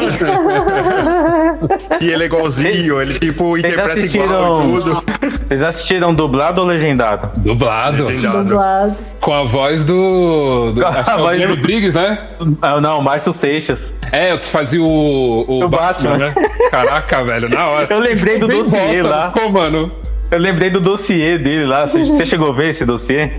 [2.02, 5.04] e ele é igualzinho, ele tipo interpreta igual e tudo.
[5.48, 7.38] Vocês assistiram dublado ou legendado?
[7.42, 8.06] Dublado.
[8.06, 8.48] Legendado.
[8.48, 8.96] Dublado.
[9.20, 10.72] Com a voz do.
[10.72, 12.30] do a é voz do Briggs, né?
[12.62, 13.94] Ah, não, Márcio Seixas.
[14.14, 16.34] É, o que fazia o, o, o Batman, Batman, né?
[16.72, 17.88] Caraca, velho, na hora.
[17.94, 19.34] Eu lembrei do dossiê lá.
[19.34, 19.92] Ficou, mano.
[20.32, 21.86] Eu lembrei do dossiê dele lá.
[21.88, 23.30] Você chegou a ver esse dossiê?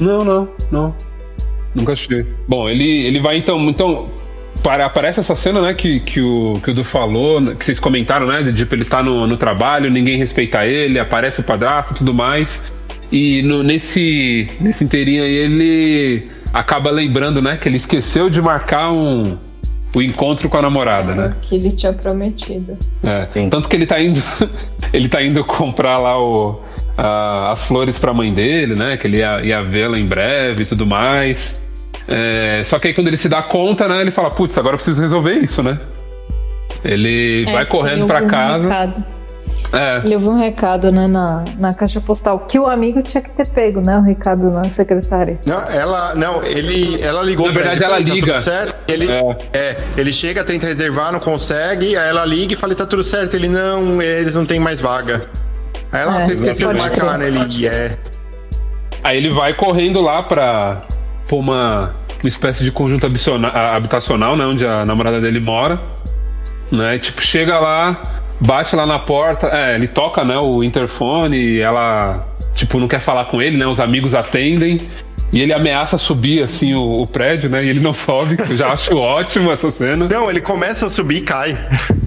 [0.00, 1.09] Não, não, não.
[1.74, 2.26] Nunca assisti.
[2.48, 3.58] Bom, ele, ele vai então.
[3.68, 4.10] Então,
[4.62, 8.26] para, aparece essa cena, né, que, que, o, que o Du falou, que vocês comentaram,
[8.26, 8.42] né?
[8.42, 12.12] De tipo, ele tá no, no trabalho, ninguém respeita ele, aparece o padrasto e tudo
[12.12, 12.62] mais.
[13.10, 18.92] E no, nesse, nesse inteirinho aí ele acaba lembrando, né, que ele esqueceu de marcar
[18.92, 19.38] um
[19.94, 21.30] o encontro com a namorada, né?
[21.42, 22.78] Que ele tinha prometido.
[23.02, 23.26] É.
[23.48, 24.22] Tanto que ele tá indo.
[24.92, 26.60] ele tá indo comprar lá o,
[26.96, 28.96] a, as flores pra mãe dele, né?
[28.96, 31.60] Que ele ia, ia vê-la em breve e tudo mais.
[32.06, 34.00] É, só que aí quando ele se dá conta, né?
[34.00, 35.78] Ele fala, putz, agora eu preciso resolver isso, né?
[36.84, 38.66] Ele é, vai correndo para casa.
[38.66, 39.19] Um
[39.72, 39.98] é.
[40.04, 43.46] Ele ouviu um recado né, na, na caixa postal que o amigo tinha que ter
[43.48, 43.98] pego, né?
[43.98, 45.38] O recado na secretária.
[45.46, 48.34] Não, ela, não, ele, ela ligou na verdade, ela falei, liga.
[48.34, 48.76] Tá certo?
[48.90, 49.36] Ele, é.
[49.52, 49.76] é.
[49.96, 53.34] ele chega, tenta reservar, não consegue, aí ela liga e fala, tá tudo certo.
[53.34, 55.26] Ele, não, eles não tem mais vaga.
[55.92, 57.28] Aí ela, é, você esqueceu de marcar, né?
[57.28, 57.96] Ele, é.
[59.02, 60.82] Aí ele vai correndo lá pra,
[61.26, 64.44] pra uma, uma espécie de conjunto habitacional, né?
[64.44, 65.80] Onde a namorada dele mora.
[66.70, 66.98] Né?
[66.98, 72.78] Tipo, chega lá, bate lá na porta, é, ele toca, né, o interfone ela, tipo,
[72.78, 74.80] não quer falar com ele, né, os amigos atendem
[75.32, 78.72] e ele ameaça subir, assim, o, o prédio, né, e ele não sobe, eu já
[78.72, 80.08] acho ótimo essa cena.
[80.10, 81.58] Não, ele começa a subir e cai,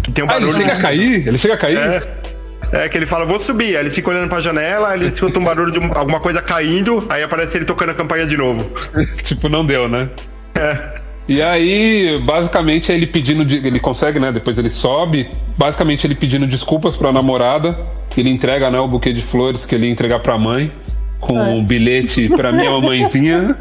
[0.03, 0.49] que tem um barulho.
[0.49, 1.27] Ah, ele chega a cair?
[1.27, 1.77] Ele chega a cair?
[1.77, 2.23] É.
[2.71, 3.77] É, que ele fala, vou subir.
[3.77, 7.21] Aí ele fica olhando pra janela, ele escuta um barulho de alguma coisa caindo, aí
[7.21, 8.67] aparece ele tocando a campanha de novo.
[9.21, 10.09] tipo, não deu, né?
[10.55, 11.02] É.
[11.27, 13.43] E aí, basicamente, ele pedindo.
[13.43, 14.31] Ele consegue, né?
[14.31, 15.29] Depois ele sobe.
[15.57, 17.77] Basicamente, ele pedindo desculpas pra namorada.
[18.15, 18.79] Ele entrega, né?
[18.79, 20.71] O buquê de flores que ele ia entregar pra mãe.
[21.19, 21.43] Com é.
[21.43, 23.57] um bilhete pra minha mamãezinha.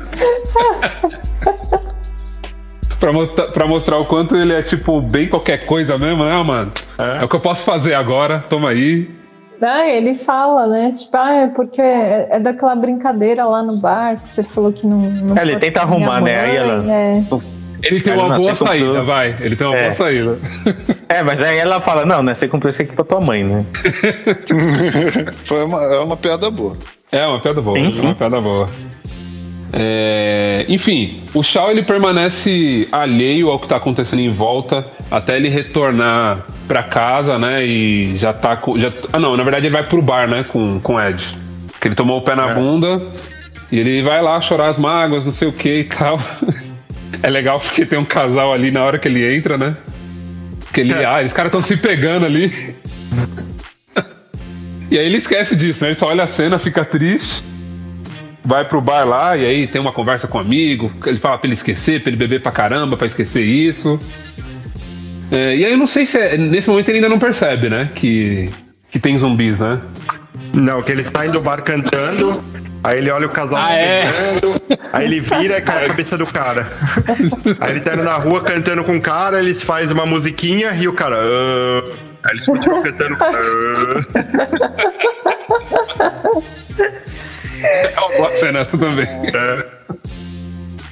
[2.99, 6.73] pra, mostrar, pra mostrar o quanto ele é, tipo, bem qualquer coisa mesmo, né, mano?
[6.99, 8.41] É, é o que eu posso fazer agora.
[8.41, 9.22] Toma aí.
[9.63, 10.93] Ah, ele fala, né?
[10.93, 14.87] Tipo, ah, é porque é, é, daquela brincadeira lá no bar que você falou que
[14.87, 14.99] não.
[14.99, 16.41] não é, ele tenta arrumar, né?
[16.41, 16.93] Aí ela.
[16.93, 17.13] É.
[17.85, 19.07] Ele tem uma boa saída, comprou.
[19.07, 19.35] vai.
[19.41, 19.83] Ele tem uma é.
[19.83, 20.39] boa saída.
[21.09, 22.35] É, mas aí ela fala, não, né?
[22.35, 23.65] Você comprou isso aqui pra tua mãe, né?
[25.43, 26.77] Foi uma, é uma piada boa.
[27.11, 27.79] É, uma piada boa.
[27.79, 28.01] Sim, sim.
[28.01, 28.67] Uma piada boa.
[29.75, 35.49] É, enfim, o Shao ele permanece alheio ao que está acontecendo em volta até ele
[35.49, 37.65] retornar para casa, né?
[37.65, 38.79] E já tá com.
[38.79, 40.45] Já, ah, não, na verdade ele vai pro bar, né?
[40.47, 41.27] Com, com Ed.
[41.81, 42.55] Que ele tomou o pé na é.
[42.55, 43.03] bunda
[43.71, 46.21] e ele vai lá chorar as mágoas, não sei o que e tal.
[47.23, 49.75] é legal porque tem um casal ali na hora que ele entra, né?
[50.71, 50.93] Que ele.
[50.93, 51.07] É.
[51.07, 52.53] Ah, os caras estão se pegando ali.
[54.91, 55.91] e aí ele esquece disso, né?
[55.91, 57.43] Ele só olha a cena, fica triste
[58.45, 61.47] vai pro bar lá e aí tem uma conversa com um amigo, ele fala pra
[61.47, 64.01] ele esquecer, pra ele beber pra caramba, pra esquecer isso.
[65.31, 67.89] É, e aí eu não sei se é, nesse momento ele ainda não percebe, né?
[67.95, 68.51] Que,
[68.91, 69.81] que tem zumbis, né?
[70.55, 72.43] Não, que eles saem do bar cantando,
[72.85, 74.05] aí ele olha o casal ah, é?
[74.93, 76.71] aí ele vira e cai a cabeça do cara.
[77.61, 80.87] Aí ele tá indo na rua cantando com o cara, eles fazem uma musiquinha e
[80.89, 81.17] o cara.
[81.17, 81.93] Uh...
[82.25, 83.15] Aí eles continuam cantando.
[83.15, 84.03] Uh...
[88.37, 89.07] cena essa também.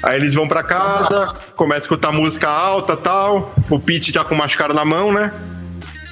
[0.02, 3.54] Aí eles vão pra casa, começa a escutar música alta tal.
[3.68, 5.30] O Pete tá com o machucado na mão, né?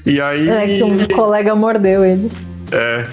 [0.05, 0.49] E aí.
[0.49, 2.31] É que um colega mordeu ele.
[2.71, 3.05] É.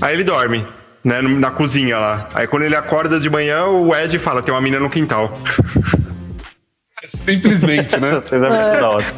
[0.00, 0.66] Aí ele dorme,
[1.04, 1.20] né?
[1.20, 2.28] Na cozinha lá.
[2.34, 5.38] Aí quando ele acorda de manhã, o Ed fala: tem uma mina no quintal.
[7.24, 8.22] Simplesmente, né?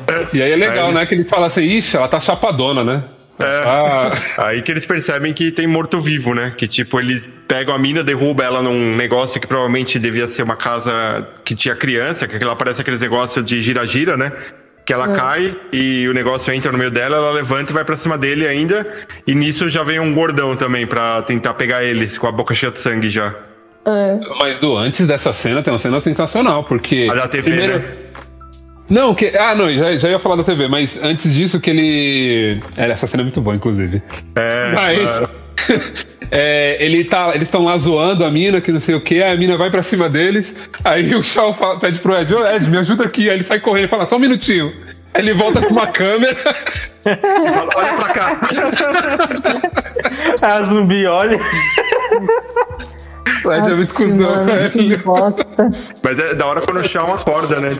[0.09, 0.37] É.
[0.37, 1.07] E aí é legal, Aí- né?
[1.07, 3.03] Que ele fala assim, ixi, ela tá chapadona, né?
[3.41, 3.63] É.
[3.65, 6.53] Ah, Aí que eles percebem que tem morto-vivo, né?
[6.57, 10.57] Que tipo, eles pegam a mina, derrubam ela num negócio que provavelmente devia ser uma
[10.57, 14.33] casa que tinha criança, que ela parece aqueles negócios de gira-gira, né?
[14.85, 17.97] Que ela cai e o negócio entra no meio dela, ela levanta e vai pra
[17.97, 18.87] cima dele ainda.
[19.27, 22.73] E nisso já vem um gordão também pra tentar pegar eles, com a boca cheia
[22.73, 23.35] de sangue já.
[23.87, 24.21] É.
[24.39, 27.07] mas do antes dessa cena tem uma cena sensacional, porque.
[27.11, 27.79] A da TV, primeiro...
[27.79, 27.85] né?
[28.89, 29.27] Não, que.
[29.39, 32.61] Ah, não, já, já ia falar da TV, mas antes disso que ele.
[32.77, 34.03] É, essa cena é muito boa, inclusive.
[34.37, 35.21] É, Mas.
[35.21, 35.29] é.
[36.31, 39.37] é, ele tá, eles estão lá zoando a mina, que não sei o que, a
[39.37, 42.79] mina vai pra cima deles, aí o Shaw fala- pede pro Ed, ô Ed, me
[42.79, 44.73] ajuda aqui, aí ele sai correndo e fala, só um minutinho.
[45.13, 48.41] Aí ele volta com uma câmera, Fala, olha pra cá.
[50.43, 51.39] A zumbi olha.
[53.45, 54.99] o Ed é muito cuzão, velho.
[55.05, 55.47] bosta.
[56.05, 57.77] Mas é da hora quando o Shawn acorda, né?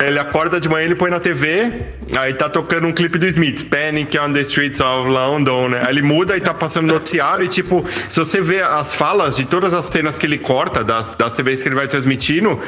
[0.00, 1.72] Ele acorda de manhã, ele põe na TV,
[2.18, 5.82] aí tá tocando um clipe do Smith, Panic on the Streets of London, né?
[5.84, 9.46] Aí ele muda e tá passando noticiário e, tipo, se você vê as falas de
[9.46, 12.60] todas as cenas que ele corta, das, das TVs que ele vai transmitindo,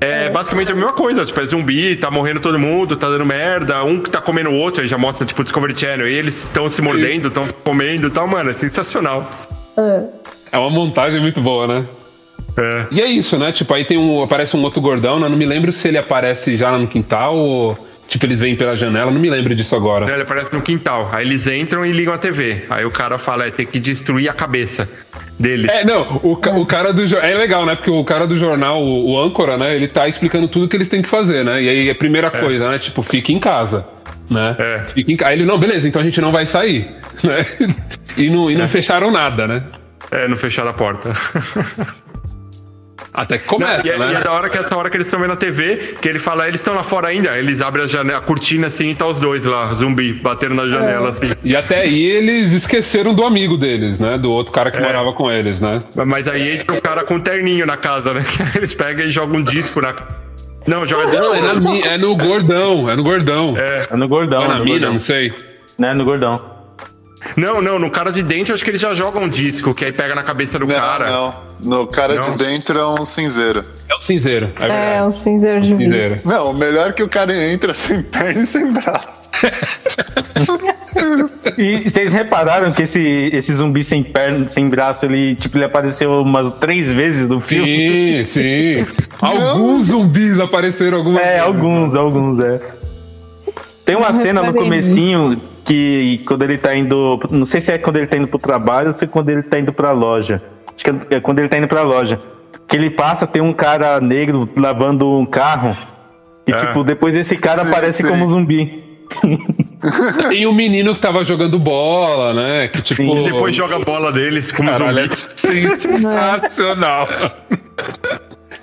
[0.00, 1.24] é, basicamente a mesma coisa.
[1.24, 4.54] Tipo, é zumbi, tá morrendo todo mundo, tá dando merda, um que tá comendo o
[4.54, 8.10] outro, aí já mostra, tipo, Discovery Channel, e eles estão se mordendo, estão comendo e
[8.10, 9.30] tal, mano, é sensacional.
[9.76, 10.22] É.
[10.50, 11.86] É uma montagem muito boa, né?
[12.56, 12.86] É.
[12.90, 13.52] E é isso, né?
[13.52, 14.22] Tipo, aí tem um.
[14.22, 15.28] Aparece um outro gordão, né?
[15.28, 17.92] Não me lembro se ele aparece já no quintal ou.
[18.08, 20.10] Tipo, eles vêm pela janela, não me lembro disso agora.
[20.12, 21.08] Ele aparece no quintal.
[21.12, 22.64] Aí eles entram e ligam a TV.
[22.68, 24.86] Aí o cara fala, é, tem que destruir a cabeça
[25.38, 25.66] dele.
[25.70, 27.30] É, não, o, o cara do jornal.
[27.30, 27.74] É legal, né?
[27.74, 29.74] Porque o cara do jornal, o, o âncora, né?
[29.74, 31.62] Ele tá explicando tudo que eles têm que fazer, né?
[31.62, 32.78] E aí a primeira coisa, né?
[32.78, 33.86] Tipo, fique em casa.
[34.28, 34.56] Né?
[34.58, 34.78] É.
[34.92, 36.90] Fica em Aí ele, não, beleza, então a gente não vai sair.
[37.22, 37.36] Né?
[38.16, 39.62] E não, e não fecharam nada, né?
[40.10, 41.12] É, não fecharam a porta.
[43.14, 44.12] Até que começa, e, é, né?
[44.12, 46.18] e é da hora que essa hora que eles estão vendo a TV, que ele
[46.18, 47.36] fala, eles estão lá fora ainda.
[47.38, 50.66] Eles abrem a, janela, a cortina assim e tá os dois lá, zumbi, batendo na
[50.66, 51.30] janela assim.
[51.44, 54.16] E até aí eles esqueceram do amigo deles, né?
[54.16, 54.80] Do outro cara que É.
[54.80, 55.82] morava com eles, né?
[56.06, 58.22] Mas aí entra o cara com um terninho na casa, né?
[58.56, 59.94] Eles pegam e jogam um disco na.
[60.66, 61.20] Não, joga disco.
[61.22, 63.54] Não, é, na é no gordão, é no gordão.
[63.58, 64.48] É, É no gordão.
[64.48, 64.92] na no mina, gordão.
[64.92, 65.32] não sei.
[65.78, 66.51] Né, no gordão.
[67.36, 69.84] Não, não, no cara de dentro eu acho que eles já jogam um disco, que
[69.84, 71.10] aí pega na cabeça do Não, cara.
[71.10, 71.52] não.
[71.64, 72.34] No cara Não?
[72.34, 73.64] de dentro é um cinzeiro.
[73.88, 75.84] É o cinzeiro, é É, o cinzeiro de vidro.
[75.84, 76.20] Cinzeiro.
[76.24, 79.30] Não, o melhor é que o cara entra sem perna e sem braço.
[81.58, 86.10] E vocês repararam que esse, esse zumbi sem perna, sem braço, ele, tipo, ele apareceu
[86.22, 88.24] umas três vezes no filme?
[88.26, 88.94] Sim, sim.
[89.20, 91.42] Alguns zumbis apareceram algumas É, vezes.
[91.46, 92.60] alguns, alguns, é.
[93.84, 97.20] Tem uma Não cena no comecinho que quando ele tá indo.
[97.30, 99.42] Não sei se é quando ele tá indo pro trabalho ou se é quando ele
[99.42, 100.42] tá indo pra loja.
[100.74, 102.20] Acho que é quando ele tá indo pra loja.
[102.68, 105.76] Que ele passa, tem um cara negro lavando um carro.
[106.46, 106.56] E, É.
[106.66, 108.08] tipo, depois esse cara Sim, aparece sim.
[108.08, 108.82] como zumbi.
[110.28, 112.68] Tem o menino que tava jogando bola, né?
[112.68, 113.14] Que tipo.
[113.14, 115.66] Sim, E depois joga a bola deles como Caralho, zumbi.
[115.66, 117.06] é sensacional.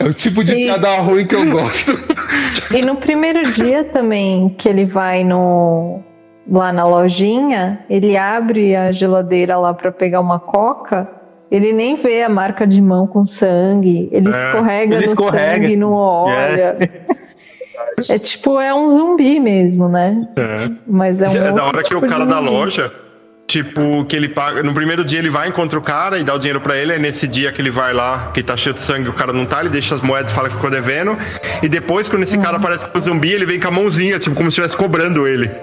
[0.02, 1.92] É o tipo de E- piada ruim que eu gosto.
[2.74, 6.02] E no primeiro dia também que ele vai no
[6.50, 11.08] lá na lojinha, ele abre a geladeira lá pra pegar uma coca,
[11.52, 15.62] ele nem vê a marca de mão com sangue, ele É, escorrega ele no escorrega.
[15.62, 16.78] sangue, não olha.
[18.10, 18.20] É.
[18.20, 20.28] tipo, é um zumbi mesmo, né?
[20.38, 20.70] É.
[20.88, 22.92] Mas é um É da hora que o tipo cara da loja,
[23.50, 24.62] tipo, que ele paga.
[24.62, 26.94] No primeiro dia ele vai, encontra o cara e dá o dinheiro pra ele.
[26.94, 29.44] Aí nesse dia que ele vai lá, que tá cheio de sangue, o cara não
[29.46, 31.18] tá, ele deixa as moedas e fala que ficou devendo.
[31.64, 34.36] E depois, quando esse cara aparece com o zumbi, ele vem com a mãozinha, tipo,
[34.36, 35.50] como se estivesse cobrando ele.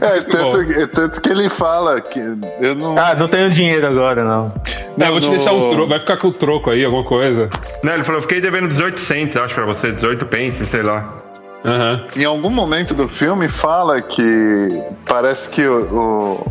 [0.00, 2.18] É, tanto, é tanto que ele fala que
[2.60, 2.98] eu não.
[2.98, 4.52] Ah, não tenho dinheiro agora, não.
[4.98, 5.88] É, eu vou te no- deixar um troco.
[5.88, 7.50] Vai ficar com o troco aí, alguma coisa.
[7.82, 7.94] Né?
[7.94, 11.19] Ele falou, eu fiquei devendo 18 cents, acho, pra você, 18 pence, sei lá.
[11.64, 12.06] Aham.
[12.16, 16.42] Em algum momento do filme fala que parece que o,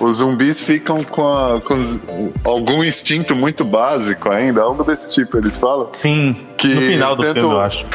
[0.00, 2.00] o- os zumbis ficam com, a- com os-
[2.44, 5.88] algum instinto muito básico ainda, algo desse tipo, eles falam.
[5.98, 7.86] Sim, Que no final do tento- filme, eu acho.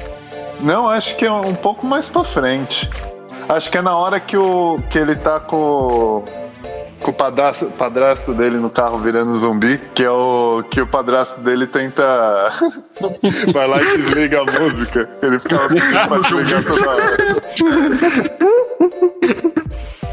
[0.60, 2.88] Não, acho que é um pouco mais pra frente.
[3.48, 6.24] Acho que é na hora que, o, que ele tá com,
[7.06, 11.40] com o padrasto, padrasto dele no carro virando zumbi, que é o que o padrasto
[11.40, 12.02] dele tenta.
[13.54, 15.08] Vai lá e desliga a música.
[15.22, 17.16] Ele fica pedindo pra desligar toda hora.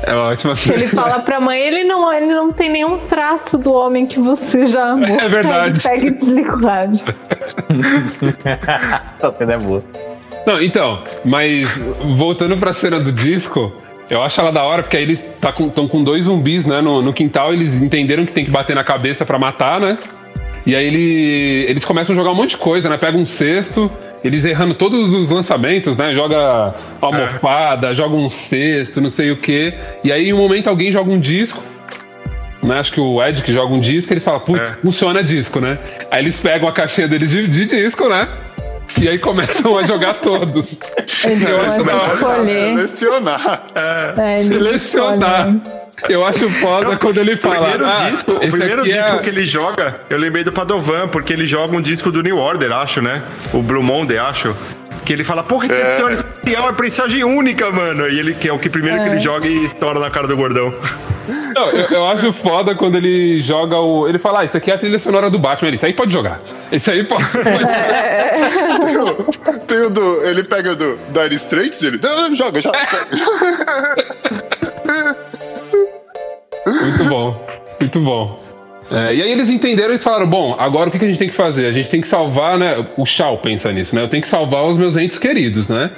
[0.05, 0.75] É ótima cena.
[0.75, 4.63] ele fala pra mãe, ele não, ele não tem nenhum traço do homem que você
[4.67, 5.07] já amou.
[5.07, 5.87] É verdade.
[5.87, 7.05] Aí ele pega e desliga o rádio.
[9.17, 9.83] Essa cena é boa.
[10.45, 11.75] Não, então, mas
[12.17, 13.71] voltando pra cena do disco,
[14.13, 16.81] eu acho ela da hora, porque aí eles estão com, tão com dois zumbis, né,
[16.81, 19.97] no, no quintal, eles entenderam que tem que bater na cabeça pra matar, né?
[20.65, 22.97] E aí ele, eles começam a jogar um monte de coisa, né?
[22.97, 23.91] Pega um cesto,
[24.23, 26.13] eles errando todos os lançamentos, né?
[26.13, 29.73] Joga almofada, joga um cesto, não sei o quê.
[30.05, 31.61] E aí em um momento alguém joga um disco.
[32.63, 34.73] Né, acho que o Ed que joga um disco, eles falam, putz, É.
[34.75, 35.77] funciona disco, né?
[36.09, 38.25] Aí eles pegam a caixinha deles de, de disco, né?
[39.01, 40.77] E aí começam a jogar todos.
[41.25, 41.81] Ele Eu acho
[42.15, 42.87] escolher.
[42.87, 43.63] Selecionar.
[43.75, 45.55] É, ele Selecionar.
[46.09, 47.69] Eu acho foda quando ele O fala.
[47.69, 49.17] primeiro "Ah, disco, o primeiro aqui disco é...
[49.19, 52.71] que ele joga, eu lembrei do Padovan, porque ele joga um disco do New Order,
[52.73, 53.21] acho, né?
[53.53, 54.55] O Blue Monday, acho.
[55.05, 58.07] Que ele fala, porra, esse edição é especial, é prensagem única, mano.
[58.07, 59.11] E ele que é o que primeiro que É.
[59.11, 60.73] ele joga e estoura na cara do gordão.
[61.55, 64.07] Não, eu, eu acho foda quando ele joga o.
[64.07, 65.67] Ele fala, ah, isso aqui é a trilha sonora do Batman.
[65.69, 66.41] Ele, isso aí pode jogar.
[66.71, 67.23] Isso aí pode.
[67.31, 68.79] pode jogar.
[68.79, 70.25] Tem o, tem o do.
[70.25, 71.99] Ele pega do Dire Straits ele.
[72.01, 72.79] Não, não, joga, joga.
[76.65, 77.47] Muito bom.
[77.79, 78.52] Muito bom.
[78.93, 81.29] É, e aí eles entenderam e falaram: bom, agora o que que a gente tem
[81.29, 81.65] que fazer?
[81.65, 82.85] A gente tem que salvar, né?
[82.95, 84.03] O Shao pensa nisso, né?
[84.03, 85.89] Eu tenho que salvar os meus entes queridos, né?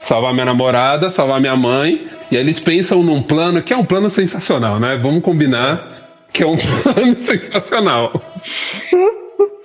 [0.00, 2.08] Salvar minha namorada, salvar minha mãe.
[2.28, 4.98] E aí eles pensam num plano que é um plano sensacional, né?
[5.00, 5.86] Vamos combinar
[6.32, 8.20] que é um plano sensacional.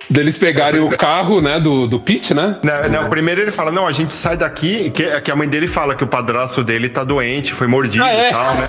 [0.08, 2.60] Deles pegarem o carro, né, do, do Pete, né?
[2.62, 5.66] Não, não, primeiro ele fala, não, a gente sai daqui, que, que a mãe dele
[5.66, 8.28] fala que o padrasto dele tá doente, foi mordido Ah, é?
[8.28, 8.68] e tal, né?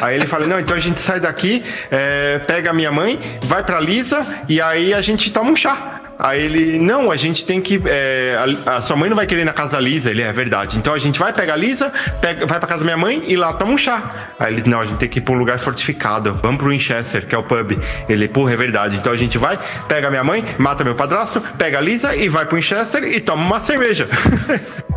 [0.00, 3.62] Aí ele fala, não, então a gente sai daqui, é, pega a minha mãe, vai
[3.62, 5.98] pra Lisa e aí a gente toma um chá.
[6.18, 7.80] Aí ele, não, a gente tem que.
[7.86, 10.10] é, a, a sua mãe não vai querer ir na casa da Lisa.
[10.10, 10.76] Ele, é verdade.
[10.76, 13.36] Então a gente vai pegar a Lisa, pega, vai pra casa da minha mãe e
[13.36, 14.02] lá toma um chá.
[14.36, 16.36] Aí ele, não, a gente tem que ir pra um lugar fortificado.
[16.42, 17.78] Vamos pro Winchester, que é o pub.
[18.08, 18.96] Ele, porra, é verdade.
[18.96, 19.56] Então a gente vai,
[19.86, 23.20] pega a minha mãe, mata meu padrasto, pega a Lisa e vai pro Winchester e
[23.20, 24.08] toma uma cerveja.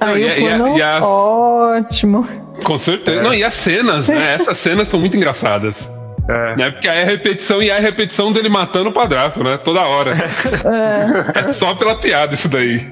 [0.00, 2.26] Aí e a- o e a- plano, e a- ótimo.
[2.64, 3.22] Com certeza.
[3.22, 4.34] Não, e as cenas, né?
[4.34, 5.90] Essas cenas são muito engraçadas.
[6.28, 6.56] É.
[6.56, 6.70] Né?
[6.70, 9.58] Porque aí é repetição e é a repetição dele matando o padrasto, né?
[9.62, 10.12] Toda hora.
[11.34, 12.86] É só pela piada isso daí.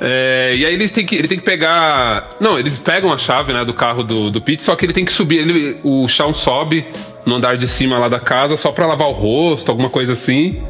[0.00, 2.28] É, e aí eles têm que, ele tem que pegar.
[2.40, 5.04] Não, eles pegam a chave né, do carro do, do Pete, só que ele tem
[5.04, 5.38] que subir.
[5.38, 6.84] Ele, o chão sobe
[7.24, 10.62] no andar de cima lá da casa só pra lavar o rosto, alguma coisa assim.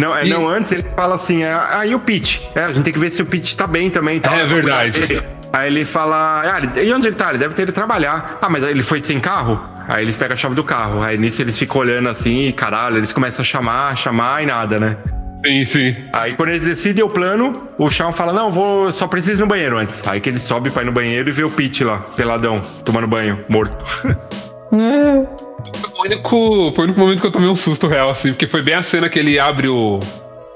[0.00, 2.40] Não, é, E- não, antes ele fala assim, é, ah, e o Pete?
[2.54, 4.18] É, a gente tem que ver se o Pete tá bem também.
[4.18, 5.22] Tá, É verdade.
[5.52, 7.30] Aí ele fala, ah, e onde ele tá?
[7.30, 8.38] Ele deve ter ido trabalhar.
[8.40, 9.60] Ah, mas ele foi sem carro?
[9.88, 11.02] Aí eles pegam a chave do carro.
[11.02, 14.78] Aí nisso eles ficam olhando assim, e caralho, eles começam a chamar, chamar e nada,
[14.78, 14.96] né?
[15.44, 15.96] Sim, sim.
[16.12, 19.46] Aí quando eles decidem o plano, o Shawn fala, não, vou, só preciso ir no
[19.48, 20.06] banheiro antes.
[20.06, 23.06] Aí que ele sobe pra ir no banheiro e vê o Pete lá, peladão, tomando
[23.08, 23.76] banho, morto.
[25.74, 28.46] Foi o único, foi o único momento que eu tomei um susto real, assim, porque
[28.46, 30.00] foi bem a cena que ele abre o,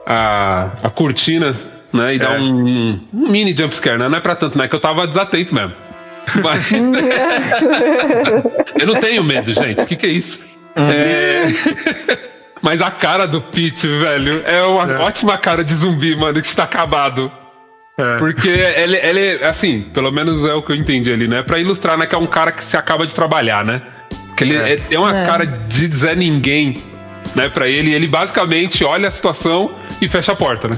[0.07, 1.51] a, a cortina,
[1.93, 2.41] né, e dá É.
[2.41, 4.09] um, um mini jumpscare, né?
[4.09, 4.67] Não é pra tanto, né?
[4.69, 5.73] Que eu tava desatento mesmo.
[6.43, 6.71] Mas...
[8.81, 9.81] eu não tenho medo, gente.
[9.83, 10.41] O que, que é isso?
[10.77, 11.45] É...
[12.63, 14.97] Mas a cara do Pete, velho, é uma É.
[14.99, 17.31] ótima cara de zumbi, mano, que está acabado.
[17.99, 18.19] É.
[18.19, 21.43] Porque ele, ele, assim, pelo menos é o que eu entendi ali, né?
[21.43, 22.07] Pra ilustrar, né?
[22.07, 23.83] Que é um cara que se acaba de trabalhar, né?
[24.37, 24.73] Que ele É.
[24.73, 25.25] é- tem uma É.
[25.25, 26.75] cara de Zé Ninguém,
[27.35, 27.49] né?
[27.49, 29.71] Pra ele, ele basicamente olha a situação
[30.01, 30.77] e fecha a porta, né?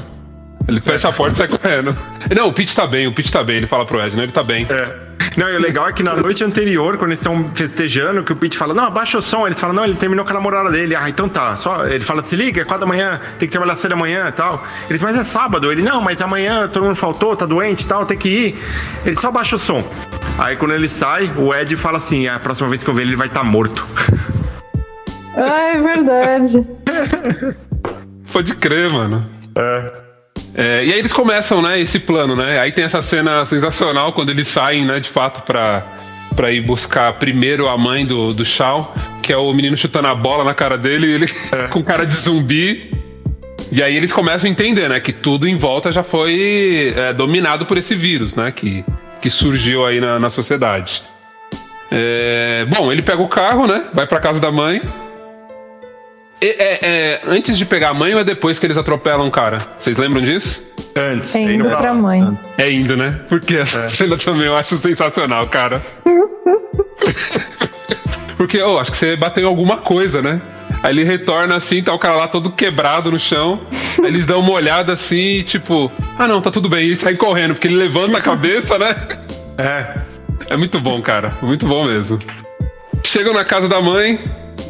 [0.69, 1.97] Ele fecha a porta e sai correndo.
[2.37, 4.25] Não, o Pete tá bem, o Pete tá bem, ele fala pro Ed, né?
[4.25, 4.67] Ele tá bem.
[4.69, 5.07] É.
[5.37, 8.37] Não, e o legal é que na noite anterior, quando eles estão festejando, que o
[8.37, 9.47] Pete fala, não, abaixa o som.
[9.47, 10.97] Eles falam, não, ele terminou com a namorada dele.
[10.97, 11.57] Ah, então tá.
[11.57, 14.33] Só, ele fala, se liga, é quatro da manhã, tem que trabalhar cedo amanhã e
[14.33, 14.65] tal.
[14.89, 15.71] Eles, mas é sábado.
[15.71, 18.59] Ele, não, mas amanhã todo mundo faltou, tá doente e tal, tem que ir.
[19.05, 19.85] Ele só abaixa o som.
[20.39, 23.11] Aí quando ele sai, o Ed fala assim, a próxima vez que eu ver ele,
[23.11, 23.87] ele vai estar morto.
[25.37, 26.67] Ah, é verdade.
[28.33, 29.27] Pode crer, mano.
[29.57, 30.06] É.
[30.57, 32.59] É, e aí eles começam, né, esse plano, né?
[32.59, 35.85] Aí tem essa cena sensacional quando eles saem, né, de fato, pra,
[36.35, 40.15] pra ir buscar primeiro a mãe do, do Shaw, que é o menino chutando a
[40.15, 41.27] bola na cara dele, e ele
[41.71, 42.91] com cara de zumbi.
[43.71, 47.67] E aí eles começam a entender, né, que tudo em volta já foi é, dominado
[47.67, 48.83] por esse vírus, né, que,
[49.21, 51.03] que surgiu aí na, na sociedade.
[51.91, 54.81] É, bom, ele pega o carro, né, vai pra casa da mãe.
[56.41, 59.67] É- é, antes de pegar a mãe ou é depois que eles atropelam o cara?
[59.81, 60.63] Vocês lembram disso?
[60.95, 62.39] Antes, É indo indo pra pra mãe.
[62.59, 63.21] É indo, né?
[63.29, 65.81] Porque essa cena também eu acho sensacional, cara.
[68.37, 70.41] Porque, eu acho que você bateu em alguma coisa, né?
[70.83, 73.61] Aí ele retorna assim, tá o cara lá todo quebrado no chão.
[74.03, 76.87] Aí eles dão uma olhada assim, e tipo, ah não, tá tudo bem.
[76.89, 78.95] E sai correndo, porque ele levanta a cabeça, né?
[79.57, 80.01] É.
[80.51, 81.33] É muito bom, cara.
[81.41, 82.19] Muito bom mesmo.
[83.05, 84.21] Chegam na casa da mãe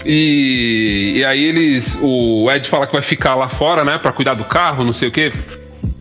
[0.07, 1.99] e, e aí eles.
[2.01, 3.99] O Ed fala que vai ficar lá fora, né?
[3.99, 5.33] Pra cuidar do carro, não sei o quê.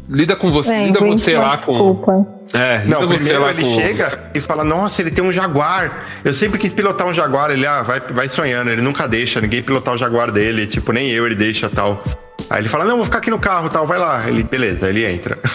[0.07, 2.05] Lida com você, É, lida você lá desculpa.
[2.05, 2.35] com.
[2.53, 3.75] É, lida Não, você primeiro lá ele com.
[3.81, 6.05] chega e fala, nossa, ele tem um Jaguar.
[6.23, 7.49] Eu sempre quis pilotar um Jaguar.
[7.49, 8.69] Ele, ah, vai, vai sonhando.
[8.69, 10.67] Ele nunca deixa ninguém pilotar o Jaguar dele.
[10.67, 12.03] Tipo, nem eu ele deixa tal.
[12.49, 14.27] Aí ele fala, não, vou ficar aqui no carro tal, vai lá.
[14.27, 15.39] Ele, beleza, ele entra.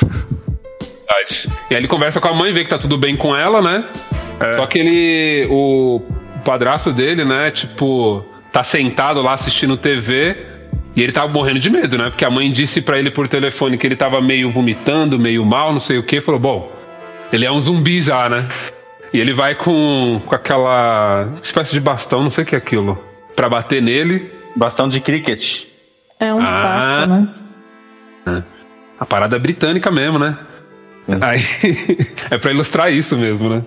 [1.10, 1.48] Verdade.
[1.70, 3.84] E aí ele conversa com a mãe, vê que tá tudo bem com ela, né?
[4.40, 4.56] É.
[4.56, 5.46] Só que ele.
[5.50, 6.00] O
[6.44, 7.50] padrasto dele, né?
[7.50, 10.46] Tipo, tá sentado lá assistindo TV.
[10.96, 12.10] E ele tava morrendo de medo, né?
[12.10, 15.72] Porque a mãe disse pra ele por telefone que ele tava meio vomitando, meio mal,
[15.72, 16.20] não sei o que.
[16.20, 16.72] Falou, bom,
[17.32, 18.48] ele é um zumbi já, né?
[19.12, 23.02] E ele vai com, com aquela espécie de bastão, não sei o que é aquilo,
[23.36, 24.30] pra bater nele.
[24.56, 25.62] Bastão de cricket.
[26.18, 27.02] É um Ah.
[27.02, 27.12] taco,
[28.30, 28.44] né?
[28.98, 30.36] A parada é britânica mesmo, né?
[31.20, 31.40] Aí,
[32.30, 33.62] é pra ilustrar isso mesmo, né?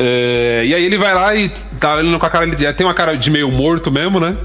[0.00, 1.48] É, e aí ele vai lá e
[1.80, 2.46] tá olhando com a cara.
[2.46, 4.36] Ele tem uma cara de meio morto mesmo, né?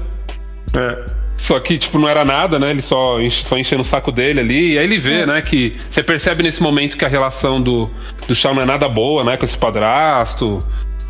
[0.76, 1.24] É.
[1.36, 2.70] Só que, tipo, não era nada, né?
[2.70, 4.72] Ele só, enche- só enchendo o saco dele ali.
[4.72, 5.76] E aí ele vê, né, que.
[5.90, 7.90] Você percebe nesse momento que a relação do,
[8.26, 9.36] do Shawn não é nada boa, né?
[9.36, 10.58] Com esse padrasto.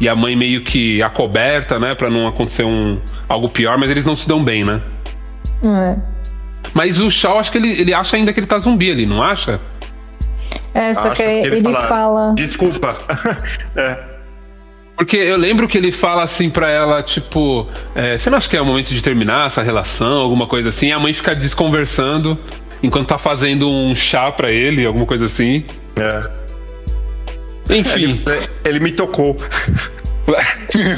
[0.01, 1.95] E a mãe meio que acoberta, né?
[1.95, 4.83] Pra não acontecer um, algo pior, mas eles não se dão bem, né?
[5.63, 5.97] É.
[6.75, 9.23] Mas o Shaw, acho que ele, ele acha ainda que ele tá zumbi ali, não
[9.23, 9.61] acha?
[10.75, 12.35] É, só Acho que, ele, fala.
[12.35, 12.97] Desculpa.
[13.77, 14.14] é.
[14.97, 18.57] Porque eu lembro que ele fala assim pra ela, tipo, é, você não acha que
[18.57, 20.89] é o momento de terminar essa relação, alguma coisa assim?
[20.89, 22.39] E a mãe fica desconversando
[22.83, 25.65] enquanto tá fazendo um chá pra ele, alguma coisa assim.
[25.99, 26.45] é.
[27.71, 28.23] Enfim.
[28.27, 29.37] Ele, ele me tocou.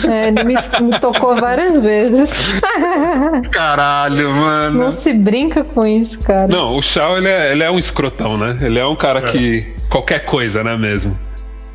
[0.08, 2.60] É, ele me, me tocou várias vezes.
[3.50, 4.84] Caralho, mano.
[4.84, 6.46] Não se brinca com isso, cara.
[6.46, 8.56] Não, o Shao ele é, ele é um escrotão, né?
[8.62, 9.74] Ele é um cara que.
[9.90, 11.18] qualquer coisa, né mesmo?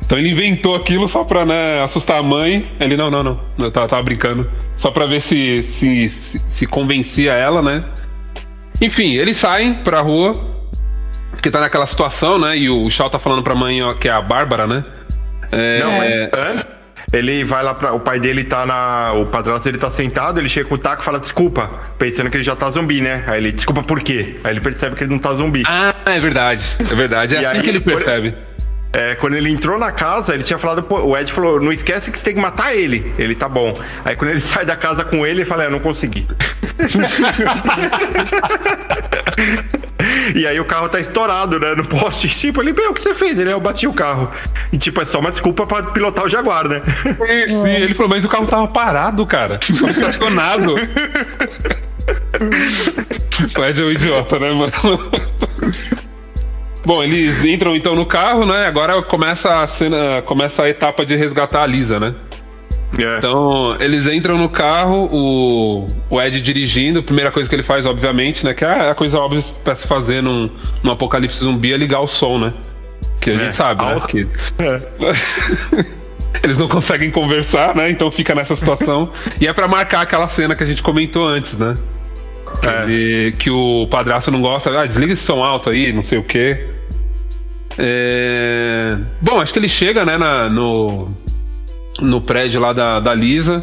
[0.04, 2.70] Então ele inventou aquilo só pra né, assustar a mãe.
[2.80, 3.40] Ele, não, não, não.
[3.58, 4.50] Eu tava, tava brincando.
[4.76, 7.84] Só pra ver se, se, se, se convencia ela, né?
[8.80, 10.32] Enfim, eles saem pra rua.
[11.30, 12.56] Porque tá naquela situação, né?
[12.58, 14.84] E o Shao tá falando pra mãe, ó, que é a Bárbara, né?
[15.50, 16.66] É, Não, mas é, antes,
[17.12, 17.92] ele vai lá pra.
[17.94, 19.12] O pai dele tá na.
[19.14, 22.36] O padrasto dele tá sentado, ele chega com o taco e fala desculpa, pensando que
[22.36, 23.24] ele já tá zumbi, né?
[23.26, 24.36] Aí ele, desculpa por quê?
[24.44, 25.62] Aí ele percebe que ele não tá zumbi.
[25.66, 26.64] Ah, é verdade.
[26.80, 27.34] É verdade.
[27.36, 28.34] É E assim aí, que ele por- percebe.
[28.92, 32.10] É, quando ele entrou na casa, ele tinha falado, pô, o Ed falou, não esquece
[32.10, 33.10] que você tem que matar ele.
[33.18, 33.80] Ele tá bom.
[34.04, 36.28] Aí quando ele sai da casa com ele, ele fala, é, eu não consegui.
[40.34, 42.28] e aí o carro tá estourado, né, no poste.
[42.28, 43.38] Tipo, ele, meu, o que você fez?
[43.38, 44.30] Ele, eu bati o carro.
[44.70, 46.82] E tipo, é só uma desculpa pra pilotar o Jaguar, né?
[47.46, 49.56] Sim, ele falou, mas o carro tava parado, cara.
[49.58, 50.74] Tava estacionado.
[53.56, 54.72] o Ed é um idiota, né, mano?
[56.84, 58.66] Bom, eles entram então no carro, né?
[58.66, 62.14] Agora começa a cena, começa a etapa de resgatar a Lisa, né?
[62.98, 63.18] É.
[63.18, 67.86] Então, eles entram no carro, o, o Ed dirigindo, a primeira coisa que ele faz,
[67.86, 68.52] obviamente, né?
[68.52, 70.50] Que é a coisa óbvia pra se fazer num,
[70.82, 72.52] num apocalipse zumbi é ligar o som, né?
[73.20, 74.00] Que a É, gente sabe, né?
[74.08, 74.26] Que
[74.62, 74.82] É.
[76.44, 77.90] eles não conseguem conversar, né?
[77.90, 79.10] Então fica nessa situação.
[79.40, 81.74] e é pra marcar aquela cena que a gente comentou antes, né?
[82.60, 82.82] Que, É.
[82.82, 84.70] ele- que o padrasto não gosta.
[84.78, 86.66] Ah, desliga esse som alto aí, não sei o quê.
[87.78, 91.10] É, Bom, acho que ele chega, né, na- no,
[92.00, 93.62] no prédio lá da, da Lisa,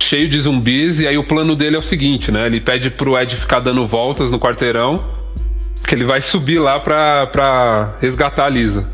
[0.00, 2.46] cheio de zumbis, e aí o plano dele é o seguinte, né?
[2.46, 4.96] Ele pede pro Ed ficar dando voltas no quarteirão,
[5.86, 8.88] que ele vai subir lá pra, pra resgatar a Lisa.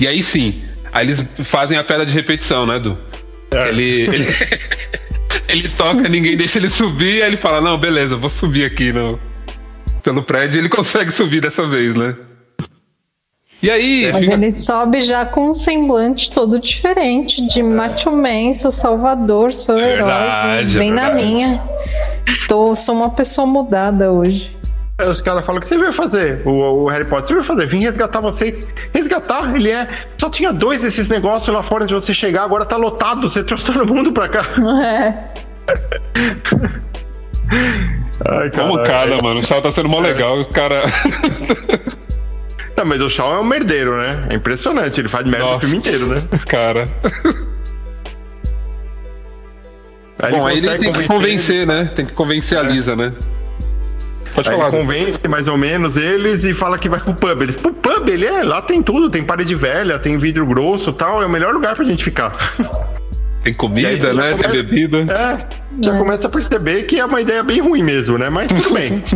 [0.00, 2.96] E aí sim, aí eles fazem a pedra de repetição, né, Du?
[3.68, 4.26] Ele, ele,
[5.48, 9.18] ele toca, ninguém deixa ele subir, aí ele fala, não, beleza, vou subir aqui no,
[10.02, 12.14] pelo prédio, e ele consegue subir dessa vez, né?
[13.62, 18.52] E aí, Mas fica- ele sobe já com um semblante todo diferente de macho man,
[18.54, 19.96] sou salvador, sou É herói.
[20.06, 21.62] verdade, Vem é na minha.
[22.48, 24.56] Tô, sou uma pessoa mudada hoje.
[24.98, 26.40] Aí os caras falam: o que você veio fazer?
[26.46, 27.66] O, o Harry Potter, você veio fazer?
[27.66, 28.66] Vim resgatar vocês.
[28.94, 29.54] Resgatar?
[29.54, 29.86] Ele é.
[30.18, 33.28] Só tinha dois desses negócios lá fora de você chegar, agora tá lotado.
[33.28, 34.42] Você trouxe todo mundo pra cá.
[34.84, 35.14] É.
[38.28, 40.90] Ai, como cada, mano, o chá tá sendo mó legal, os caras.
[42.80, 44.26] Não, mas o Shaw é um merdeiro, né?
[44.30, 44.98] É impressionante.
[44.98, 45.56] Ele faz merda Nossa.
[45.58, 46.16] o filme inteiro, né?
[46.48, 46.84] cara.
[50.18, 51.90] Aí Bom, aí ele consegue tem que convencer, né?
[51.94, 53.12] Tem que convencer a Lisa, né?
[54.34, 54.68] Pode Aí falar.
[54.68, 57.42] ele convence mais ou menos eles e fala que vai pro pub.
[57.42, 60.94] Eles, pro pub, ele é, lá tem tudo, tem parede velha, tem vidro grosso e
[60.94, 62.34] tal, é o melhor lugar pra gente ficar.
[63.42, 64.34] Tem comida, né?
[64.34, 64.98] Tem começa- bebida.
[65.10, 65.46] É,
[65.82, 68.28] já começa a perceber que é uma ideia bem ruim mesmo, né?
[68.28, 69.02] Mas tudo bem.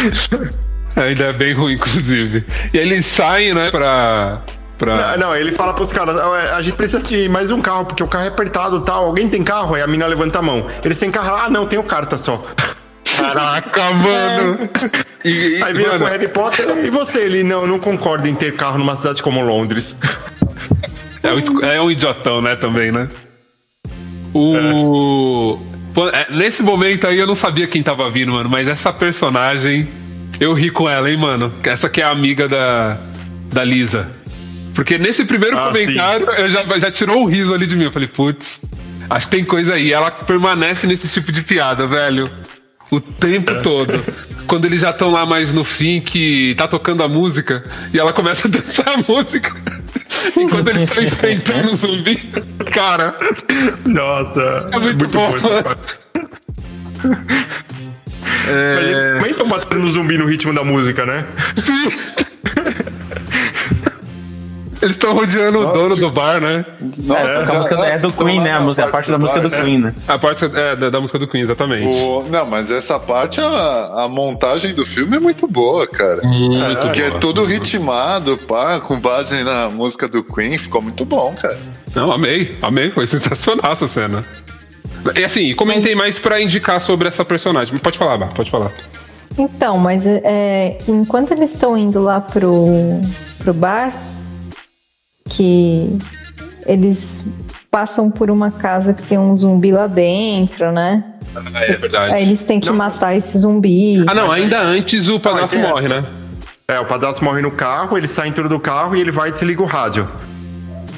[0.96, 2.44] Ainda é bem ruim, inclusive.
[2.72, 4.42] E aí eles saem, né, pra,
[4.78, 5.16] Pra...
[5.16, 8.02] Não, não, ele fala pros caras, "Ah, a gente precisa de mais um carro, porque
[8.02, 9.06] o carro é apertado e tal.
[9.06, 9.74] Alguém tem carro?
[9.74, 10.66] Aí a mina levanta a mão.
[10.84, 11.34] Eles têm carro?
[11.34, 12.42] Ah, não, tem o carta só.
[13.18, 14.68] Caraca, mano!
[15.24, 18.28] E, e, Aí vira mano, com o Harry Potter e você, ele não, não concorda
[18.28, 19.96] em ter carro numa cidade como Londres.
[21.20, 23.08] é, um- é um idiotão, né, também, né?
[24.32, 24.54] O.
[24.54, 25.75] É,
[26.30, 29.88] nesse momento aí eu não sabia quem tava vindo, mano, mas essa personagem.
[30.38, 31.50] Eu ri com ela, hein, mano?
[31.62, 32.98] Essa que é a amiga da,
[33.50, 34.10] da Lisa.
[34.74, 37.84] Porque nesse primeiro Ah, comentário eu já, já tirou um riso ali de mim.
[37.84, 38.60] Eu falei, putz,
[39.08, 39.92] acho que tem coisa aí.
[39.92, 42.30] Ela permanece nesse tipo de piada, velho.
[42.90, 43.94] O tempo todo.
[44.46, 48.12] Quando eles já estão lá mais no fim, que tá tocando a música, e ela
[48.12, 49.54] começa a dançar a música.
[50.36, 52.16] Enquanto eles estão enfrentando o zumbi.
[52.72, 53.16] Cara,
[53.84, 55.36] Nossa, é muito, bom.
[55.36, 55.98] essa parte.
[57.04, 61.24] Mas eles É, também estão batendo no zumbi no ritmo da música, né?
[64.86, 66.64] Eles estão rodeando o dono do bar, né?
[67.04, 68.52] Nossa, Essa já- música é do Queen, lá né?
[68.52, 69.64] A, música, a parte da música do bar, né?
[69.64, 69.94] Queen, né?
[70.08, 71.86] A parte é, da, da música do Queen, exatamente.
[71.88, 76.22] O- não, mas essa parte, a, a montagem do filme é muito boa, cara.
[76.24, 77.20] Muito Porque é boa.
[77.20, 81.58] tudo ritmado, pá, com base na música do Queen, ficou muito bom, cara.
[81.94, 84.24] Não, amei, amei, foi sensacional essa cena.
[85.18, 87.78] E assim, comentei mais pra indicar sobre essa personagem.
[87.78, 88.72] Pode falar, Bá, pode falar.
[89.38, 92.66] Então, mas é, enquanto eles estão indo lá pro,
[93.38, 93.92] pro bar,
[95.28, 95.98] que
[96.64, 97.24] eles
[97.70, 101.04] passam por uma casa que tem um zumbi lá dentro, né?
[101.54, 102.14] É verdade.
[102.14, 102.76] Aí eles têm que Não.
[102.76, 104.02] matar esse zumbi.
[104.06, 106.04] Ah, não, ainda antes o padrasto Não, é- morre, né?
[106.68, 109.32] É, o padrasto morre no carro, eles saem tudo do carro e ele vai e
[109.32, 110.08] desliga o rádio.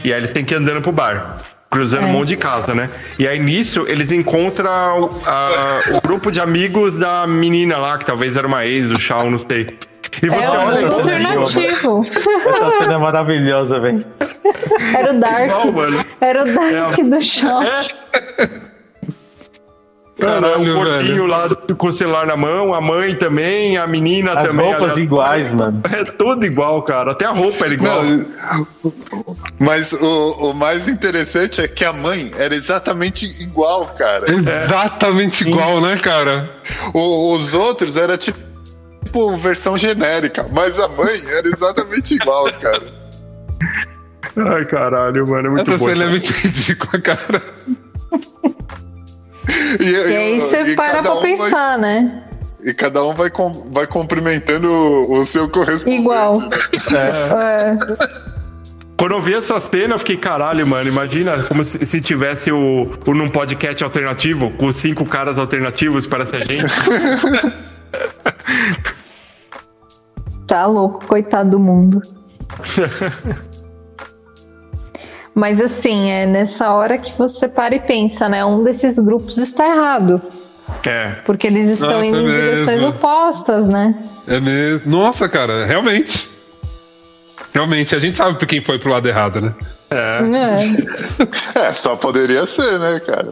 [0.04, 1.38] E aí eles têm que ir andando pro bar.
[1.70, 2.12] Cruzando um É.
[2.12, 2.88] monte de casa, né?
[3.18, 4.70] E aí nisso eles encontram
[5.02, 8.98] o- a- o grupo de amigos da menina lá, que talvez era uma ex do
[8.98, 9.76] Shawn, não sei.
[10.22, 12.00] E você É um olha alternativo.
[12.00, 14.04] Essa cena é maravilhosa, velho.
[14.96, 15.64] Era o Dark.
[15.74, 16.04] mano.
[16.20, 17.60] Era o Dark do chão.
[20.18, 21.48] Caralho, o porquinho lá
[21.78, 24.66] com o celular na mão, a mãe também, a menina As também.
[24.66, 25.80] roupas iguais, mano.
[25.96, 27.12] É tudo igual, cara.
[27.12, 28.02] Até a roupa era igual.
[28.02, 28.26] Não,
[29.60, 34.26] mas o, o mais interessante é que a mãe era exatamente igual, cara.
[34.28, 36.50] Exatamente igual, né, cara?
[36.92, 38.40] O- os outros era tipo,
[39.08, 42.82] tipo versão genérica, mas a mãe era exatamente igual, cara.
[44.36, 45.48] Ai, caralho, mano.
[45.48, 45.88] É muito Essa bom.
[45.88, 47.42] cena é muito ridícula, cara.
[49.80, 52.22] E, E aí você e para cada pra um vai- pensar, né?
[52.62, 56.02] e cada um vai, com- vai cumprimentando o, o seu correspondente.
[56.02, 56.38] Igual.
[56.40, 56.48] né?
[57.40, 57.76] É.
[58.98, 62.90] Quando eu vi essa cena, eu fiquei, caralho, mano, imagina como se, se tivesse o,
[63.06, 66.66] o num podcast alternativo, com cinco caras alternativos para essa gente.
[70.48, 72.02] Tá louco, coitado do mundo.
[75.34, 78.44] Mas assim, é nessa hora que você para e pensa, né?
[78.44, 80.20] Um desses grupos está errado.
[80.84, 81.10] é.
[81.24, 82.40] Porque eles estão Nossa, indo em mesmo.
[82.50, 83.94] direções opostas, né?
[84.26, 84.90] É mesmo.
[84.90, 86.28] Nossa, cara, realmente.
[87.54, 89.54] Realmente, a gente sabe por quem foi pro lado errado, né?
[89.90, 91.58] É.
[91.60, 93.30] É, só poderia ser, né, cara?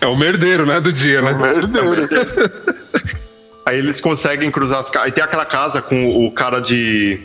[0.00, 1.32] É o merdeiro, né, do dia, né?
[1.32, 2.08] Merdeiro.
[3.66, 5.06] Aí eles conseguem cruzar as casas.
[5.06, 7.20] Aí tem aquela casa com o cara de.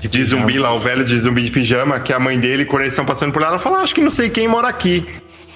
[0.00, 2.82] De zumbi lá, o velho de zumbi de pijama, que é a mãe dele, quando
[2.82, 5.06] eles estão passando por lá, ela fala, "Ah, acho que não sei quem mora aqui.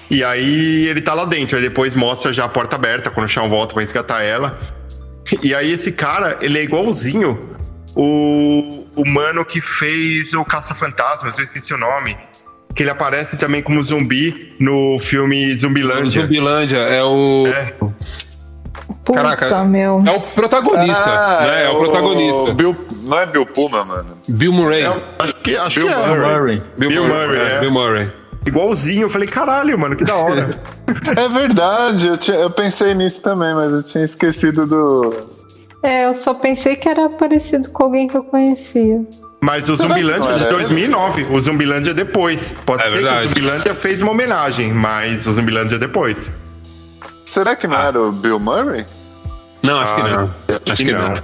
[0.09, 3.29] E aí ele tá lá dentro, aí depois mostra já a porta aberta, quando o
[3.29, 4.57] chão volta pra resgatar ela.
[5.43, 7.57] E aí esse cara, ele é igualzinho
[7.93, 12.15] o, o mano que fez o Caça-Fantasmas, eu esqueci o nome.
[12.73, 16.21] Que ele aparece também como zumbi no filme Zumbilândia.
[16.21, 17.43] Zumbilândia é o.
[19.07, 19.63] Puta, Caraca.
[19.63, 20.03] meu.
[20.05, 21.63] É o protagonista, né?
[21.63, 22.53] É o protagonista.
[22.53, 24.17] Bill, não é Bill Puma, mano.
[24.27, 24.81] Bill Murray.
[24.83, 26.07] É, acho que, acho Bill que é.
[26.07, 26.19] Murray.
[26.39, 26.61] Murray.
[26.77, 27.27] Bill, Bill Murray.
[27.27, 27.59] Murray, é, é.
[27.61, 28.11] Bill Murray.
[28.45, 29.03] Igualzinho.
[29.03, 30.49] Eu falei, caralho, mano, que da hora.
[31.17, 35.13] É verdade, eu, tinha- eu pensei nisso também, mas eu tinha esquecido do.
[35.81, 39.01] É, eu só pensei que era parecido com alguém que eu conhecia.
[39.39, 40.51] Mas o Zumbilândia é de Não, é.
[40.51, 41.27] 2009.
[41.31, 42.53] O Zumbilândia é depois.
[42.65, 43.19] Pode É ser verdade.
[43.21, 46.29] que o Zumbilândia fez uma homenagem, mas o Zumbilândia é depois.
[47.23, 48.85] Será que não era o Bill Murray?
[49.67, 50.09] Não, acho que Ah, não.
[50.23, 50.31] acho
[50.65, 51.09] Acho que que não.
[51.09, 51.23] não.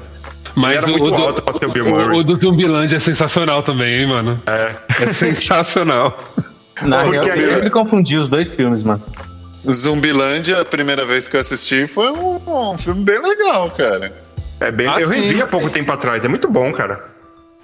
[0.56, 2.20] Mas era o, muito alto pra ser o Bill o- Murray.
[2.20, 4.40] o do Zumbilândia é sensacional também, hein, mano?
[4.46, 4.76] É.
[5.04, 6.18] É sensacional.
[6.82, 9.02] Na Porque real, aí- eu sempre confundi os dois filmes, mano.
[9.70, 12.40] Zumbilândia, a primeira vez que eu assisti, foi um,
[12.74, 14.14] um filme bem legal, cara.
[14.60, 14.88] É bem.
[14.88, 15.22] Ah, eu sim.
[15.22, 16.24] revi há pouco tempo atrás.
[16.24, 17.04] É muito bom, cara.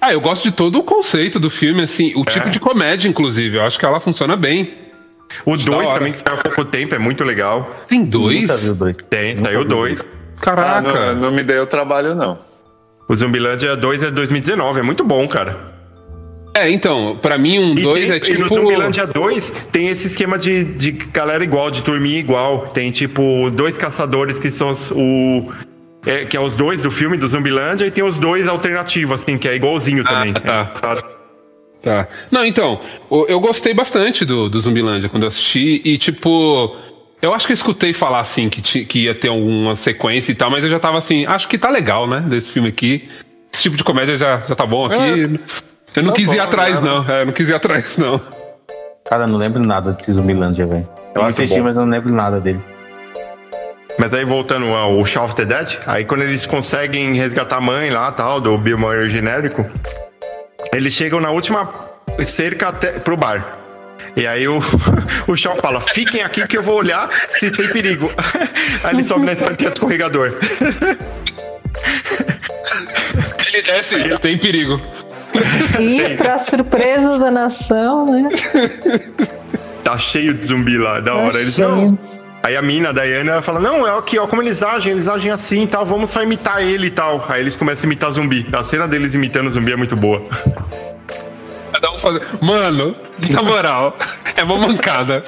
[0.02, 2.32] Ah, eu gosto de todo o conceito do filme, assim, o É.
[2.32, 3.58] tipo de comédia, inclusive.
[3.58, 4.74] Eu acho que ela funciona bem.
[5.46, 5.98] O Da 2 hora.
[6.00, 7.76] também, que saiu há pouco tempo, é muito legal.
[7.88, 8.42] Tem dois?
[8.42, 8.98] Nunca vi o dois.
[9.10, 9.68] Tem, Nunca saiu vi.
[9.68, 10.06] dois.
[10.42, 11.14] Ah, Caraca.
[11.16, 12.40] não, não me deu trabalho, não.
[13.08, 15.58] O Zumbilândia 2 é 2019, é muito bom, cara.
[16.56, 18.38] É, então, pra mim um E, 2 tem- é tipo.
[18.38, 22.68] e no Zumbilândia 2 tem esse esquema de, de galera igual, de turminha igual.
[22.70, 25.50] Tem tipo dois caçadores que são os- o.
[26.06, 29.38] é, que é os dois do filme do Zumbilândia e tem os dois alternativos, assim,
[29.38, 30.34] que é igualzinho Ah, também.
[30.34, 30.72] tá.
[30.96, 31.20] É.
[31.82, 32.08] Tá.
[32.30, 32.82] Não, então,
[33.30, 36.76] eu gostei bastante do, do Zumbilândia quando eu assisti e, tipo,
[37.22, 40.36] eu acho que eu escutei falar, assim, que, ti- que ia ter alguma sequência e
[40.36, 43.08] tal, mas eu já tava assim, acho que tá legal, né, desse filme aqui.
[43.54, 44.96] Esse tipo de comédia já, já tá bom aqui.
[45.96, 46.90] eu não tá quis ir bom, atrás, né?
[46.90, 47.16] não.
[47.16, 48.22] É, eu não quis ir atrás, não.
[49.10, 50.88] Cara, eu não lembro nada desse Zumbilândia, velho.
[51.16, 51.64] Eu Muito assisti, bom.
[51.66, 52.60] mas eu não lembro nada dele.
[53.98, 57.90] Mas aí voltando ao Shaun of the Dead, aí quando eles conseguem resgatar a mãe
[57.90, 59.66] lá, tal, do Bill Murray genérico,
[60.72, 61.68] eles chegam na última
[62.24, 63.58] cerca até, pro bar.
[64.16, 64.60] E aí o,
[65.28, 68.12] o Shaun fala, fiquem aqui que eu vou olhar se tem perigo.
[68.84, 70.34] Aí ele sobe na escadinha do escorregador.
[73.48, 74.80] Ele desce, tem perigo.
[75.80, 78.30] E, pra surpresa da nação, né?
[79.84, 81.40] Tá cheio de zumbi lá, da Tá hora.
[81.40, 81.68] Eles, cheio.
[81.68, 82.00] não.
[82.44, 85.08] Aí a mina, a Diana, ela fala, não, é aqui, ó, como eles agem, eles
[85.10, 87.26] agem assim e tal, vamos só imitar ele e tal.
[87.28, 88.48] Aí eles começam a imitar zumbi.
[88.54, 90.24] A cena deles imitando zumbi é muito boa.
[91.80, 92.22] Cada um fazer.
[92.42, 92.94] Mano,
[93.30, 93.98] na moral,
[94.36, 95.24] é uma mancada.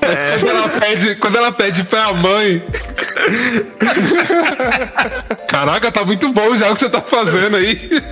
[0.00, 2.62] Quando, ela pede, quando ela pede pra mãe.
[5.48, 8.02] Caraca, tá muito bom já o que você tá fazendo aí.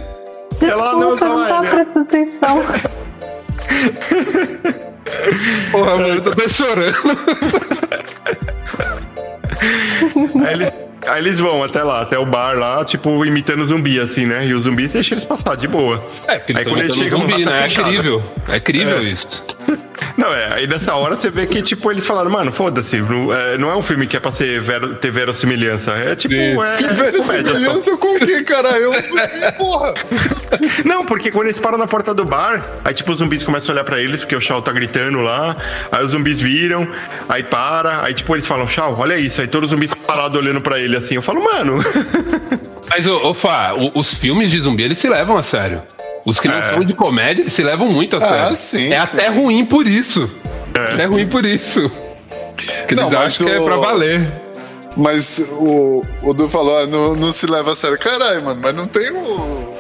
[0.63, 2.65] Ela não Desculpa, não tá prestando atenção.
[5.71, 6.97] Porra, mano, eu tô até chorando.
[10.47, 10.73] Aí eles,
[11.07, 14.47] aí eles vão até lá, até o bar lá, tipo, imitando zumbi, assim, né?
[14.47, 16.03] E os zumbis deixam eles passar de boa.
[16.29, 17.57] É, porque Aí eles quando eles chegam zumbi, lá, tá né?
[17.57, 17.89] É fechado.
[17.89, 18.23] crível.
[18.49, 19.03] É crível É.
[19.05, 19.45] isso.
[20.17, 23.59] Não, é, aí nessa hora você vê que, tipo, eles falaram, mano, foda-se, não é,
[23.59, 25.93] não é um filme que é pra ser vero, ter verossimilhança.
[25.93, 26.63] É tipo, Sim.
[26.63, 27.13] é.
[27.13, 28.69] Que semelhança com o que, cara?
[28.79, 29.95] Eu zumbi, porra.
[30.85, 33.73] Não, porque quando eles param na porta do bar, aí, tipo, os zumbis começam a
[33.75, 35.57] olhar pra eles, porque o Shao tá gritando lá,
[35.91, 36.87] aí os zumbis viram,
[37.29, 40.61] aí para, aí, tipo, eles falam, Shao, olha isso, aí todos os zumbis parados olhando
[40.61, 41.15] pra ele assim.
[41.15, 41.83] Eu falo, mano.
[42.91, 45.83] Mas, ô, ô Fá, os filmes de zumbi, eles se levam a sério.
[46.25, 46.71] Os que não É.
[46.75, 48.55] são de comédia, se levam muito a Ah, sério.
[48.57, 49.17] sim, é sim.
[49.19, 50.31] até ruim por isso.
[50.75, 51.91] É até ruim por isso.
[52.87, 54.31] Que Não, eles acham que é o- pra valer.
[54.97, 57.99] Mas o, o Du falou, ah, não, não se leva a sério.
[57.99, 59.73] Caralho, mano, mas não tem um,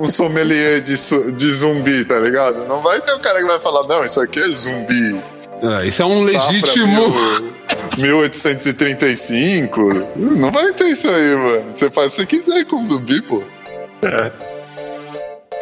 [0.00, 0.94] um sommelier de,
[1.32, 2.66] de zumbi, tá ligado?
[2.66, 5.20] Não vai ter um cara que vai falar, não, isso aqui é zumbi.
[5.62, 6.86] É, isso é um Safra legítimo.
[6.86, 7.52] mil-
[7.98, 9.80] 1835.
[10.16, 11.64] Não vai ter isso aí, mano.
[11.72, 13.42] Você faz o que você quiser com zumbi, pô.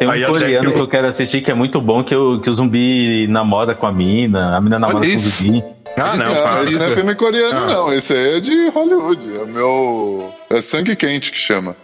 [0.01, 2.39] Tem um Aí coreano até- que eu quero assistir que é muito bom, que o,
[2.39, 5.63] que o zumbi namora com a mina, a mina namora com o zumbi.
[5.95, 6.63] Ah, não, Não, para.
[6.63, 6.95] esse não é isso.
[6.95, 7.67] filme coreano, Ah.
[7.67, 7.93] não.
[7.93, 9.35] Esse aí é de Hollywood.
[9.35, 10.33] É o meu.
[10.49, 11.75] É sangue quente que chama.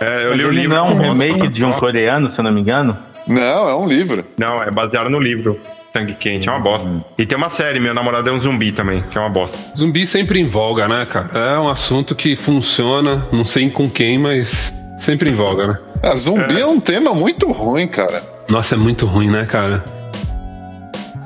[0.00, 0.76] É, eu Mas li o ele livro.
[0.76, 2.98] não é um remake de um coreano, se eu não me engano?
[3.28, 4.24] Não, é um livro.
[4.36, 5.56] Não, é baseado no livro.
[5.96, 6.90] Sangue Quente, é uma bosta.
[7.16, 9.56] E tem uma série, Meu Namorado é um Zumbi também, que é uma bosta.
[9.78, 11.30] Zumbi sempre envolga, né, cara?
[11.38, 15.78] É um assunto que funciona, não sei com quem, mas sempre envolga, né?
[16.02, 16.66] Ah, zumbi é.
[16.66, 18.22] um tema muito ruim, cara.
[18.48, 19.84] Nossa, é muito ruim, né, cara?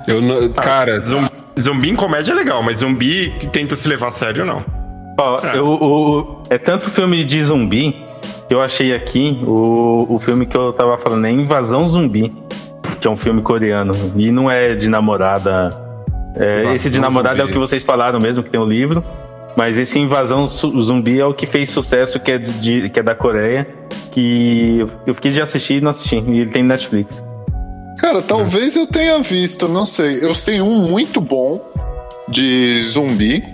[0.07, 0.49] Eu não.
[0.53, 4.45] Cara, Zumbi, zumbi em comédia é legal, mas zumbi que tenta se levar a sério,
[4.45, 4.62] não.
[5.18, 5.59] Ó, É.
[5.59, 7.97] eu- o- é tanto filme de zumbi
[8.49, 12.33] que eu achei aqui o, o filme que eu tava falando é Invasão Zumbi,
[13.01, 13.95] que é um filme coreano.
[14.14, 15.70] E não é de namorada.
[16.37, 17.53] É, Invasão esse de namorada é o Zumbi.
[17.55, 19.03] que vocês falaram mesmo, que tem o livro.
[19.57, 23.14] Mas esse Invasão Zumbi é o que fez sucesso, que é, de- que é da
[23.14, 23.66] Coreia.
[24.17, 26.17] Que eu fiquei de assistir e não assisti.
[26.17, 27.23] E ele tem no Netflix.
[27.99, 30.25] Cara, talvez eu tenha visto, não sei.
[30.25, 31.61] Eu sei um muito bom
[32.27, 33.45] de zumbi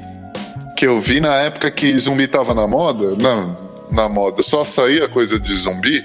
[0.76, 3.16] que eu vi na época que zumbi tava na moda.
[3.16, 3.58] Não,
[3.90, 4.40] na moda.
[4.44, 6.04] Só saía coisa de zumbi.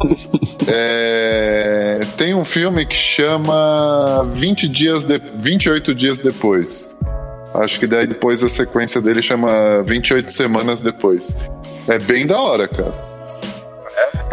[0.66, 6.88] É, tem um filme que chama 20 dias de, 28 dias depois.
[7.52, 11.36] Acho que daí depois a sequência dele chama 28 semanas depois.
[11.86, 13.13] É bem da hora, cara.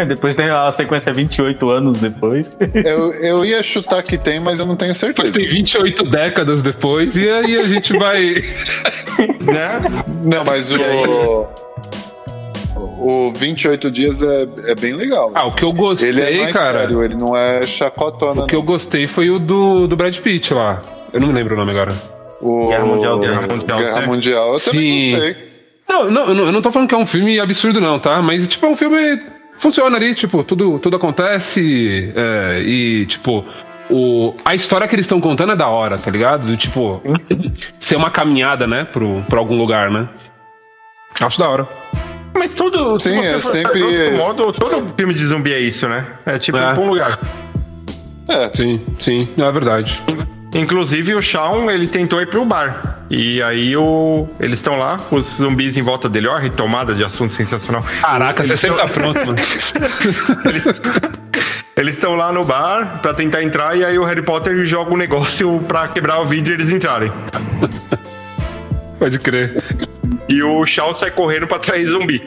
[0.08, 2.58] Depois tem a sequência 28 anos depois.
[2.74, 5.38] Eu, eu ia chutar que tem, mas eu não tenho certeza.
[5.38, 8.36] tem 28 décadas depois e aí a gente vai.
[9.42, 10.04] Né?
[10.24, 11.48] Não, mas o.
[12.76, 15.32] O 28 dias é, é bem legal.
[15.34, 16.80] Ah, o que eu gostei, Ele é mais cara.
[16.80, 18.44] sério, ele não é chacotona.
[18.44, 20.82] O que eu gostei foi o do, do Brad Pitt lá.
[21.12, 21.92] Eu não me lembro o nome agora.
[22.40, 22.68] O...
[22.70, 23.20] Guerra Mundial.
[23.20, 24.08] Guerra Mundial, Guerra né?
[24.08, 25.12] Mundial, eu também Sim.
[25.12, 25.36] gostei.
[25.90, 28.22] Não, não, não, eu não tô falando que é um filme absurdo, não, tá?
[28.22, 29.20] Mas, tipo, é um filme.
[29.62, 33.46] Funciona ali, tipo, tudo, tudo acontece é, e, tipo.
[33.94, 36.46] O, a história que eles estão contando é da hora, tá ligado?
[36.48, 37.02] Do, tipo,
[37.78, 40.08] ser uma caminhada, né, pro, pra algum lugar, né?
[41.20, 41.68] Acho da hora.
[42.34, 42.98] Mas todo.
[43.00, 46.08] se Sim, você é for- sempre- modo, todo filme de zumbi é isso, né?
[46.26, 46.72] É tipo, É.
[46.72, 47.20] um bom lugar.
[48.56, 50.02] Sim, sim, é verdade.
[50.54, 53.06] Inclusive o Shawn, ele tentou ir pro bar.
[53.10, 54.28] E aí o...
[54.40, 56.28] eles estão lá, os zumbis em volta dele.
[56.28, 57.84] Ó, a retomada de assunto sensacional.
[58.02, 59.36] Caraca, você sempre tá pronto, mano.
[61.78, 64.98] Eles estão lá no bar pra tentar entrar e aí o Harry Potter joga um
[64.98, 67.12] negócio pra quebrar o vidro e eles entrarem.
[69.00, 69.64] Pode crer.
[70.30, 72.22] E o Shaw sai correndo pra atrair zumbi.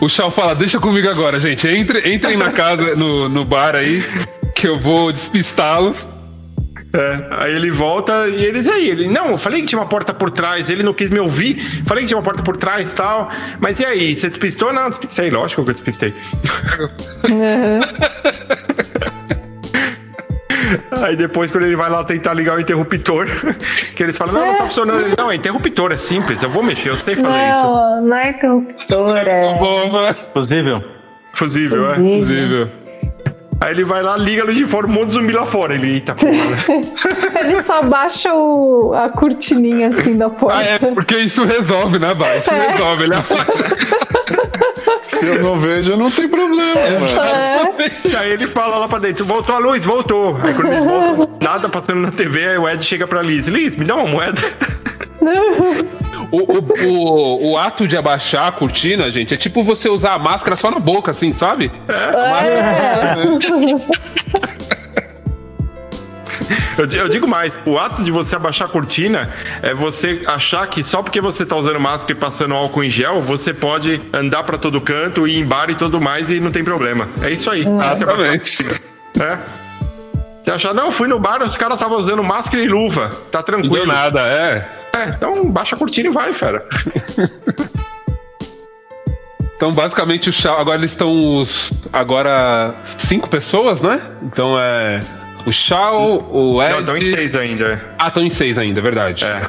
[0.00, 1.66] O Shaw fala, deixa comigo agora, gente.
[1.68, 4.04] Entre, entrem na casa, no, no bar aí,
[4.54, 5.96] que eu vou despistá-los.
[6.92, 10.12] É, aí ele volta e eles aí, ele, não, eu falei que tinha uma porta
[10.12, 12.94] por trás, ele não quis me ouvir, falei que tinha uma porta por trás e
[12.96, 13.30] tal,
[13.60, 14.72] mas e aí, você despistou?
[14.72, 16.12] Não, despistei, lógico que eu despistei.
[21.02, 23.26] Aí depois, quando ele vai lá tentar ligar o interruptor,
[23.94, 25.00] que eles falam, não, não tá funcionando.
[25.00, 27.62] Ele, não, é interruptor, é simples, eu vou mexer, eu sei fazer isso.
[27.62, 30.14] Não, não é interruptor, é.
[30.32, 30.84] Fusível.
[31.32, 31.94] Fusível, é.
[31.94, 32.70] fusível.
[33.62, 35.74] Aí ele vai lá, liga a luz de fora, um monte de zumbi lá fora.
[35.74, 36.56] Ele, eita porra, né?
[37.44, 40.58] Ele só baixa o- a cortininha assim da porta.
[40.58, 42.38] Ah, é, porque isso resolve, né, Vai?
[42.38, 42.70] Isso É.
[42.72, 43.04] resolve.
[43.04, 43.14] Ele
[45.06, 47.20] Se eu não vejo, não tem problema, mano.
[47.22, 48.08] É.
[48.08, 50.38] E aí ele fala lá pra dentro, voltou a luz, voltou.
[50.42, 53.46] Aí quando eles voltam, nada passando na TV, aí o Ed chega pra Liz.
[53.46, 54.40] Liz, me dá uma moeda.
[56.32, 56.38] O,
[56.88, 60.70] o, o, ato de abaixar a cortina, gente, é tipo você usar a máscara só
[60.70, 61.72] na boca, assim, sabe?
[61.88, 63.14] É.
[66.78, 69.28] Eu, di- eu digo mais, o ato de você abaixar a cortina
[69.62, 73.20] é você achar que só porque você tá usando máscara e passando álcool em gel,
[73.20, 76.64] você pode andar pra todo canto, ir em bar e tudo mais e não tem
[76.64, 77.08] problema.
[77.22, 77.66] É isso aí.
[77.80, 78.64] A Exatamente.
[79.20, 79.69] É.
[80.42, 83.10] Você achar, não, fui no bar, os caras estavam usando máscara e luva.
[83.30, 83.86] Tá Não deu tranquilo.
[83.86, 84.68] nada, é.
[84.96, 86.60] É, então baixa a cortina e vai, fera.
[89.56, 90.58] Então, basicamente, o Shaw.
[90.58, 91.70] Agora eles estão os.
[91.92, 92.74] Agora.
[92.96, 94.00] Cinco pessoas, né?
[94.22, 95.00] Então é.
[95.44, 96.72] O Shaw, o Ed.
[96.72, 97.84] Não, estão em seis ainda.
[97.98, 99.22] Ah, estão em seis ainda, é verdade.
[99.24, 99.42] É.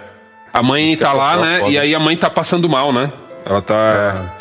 [0.53, 1.45] A mãe tá lá, foda.
[1.45, 1.69] né?
[1.69, 3.09] E aí a mãe tá passando mal, né?
[3.45, 4.35] Ela tá.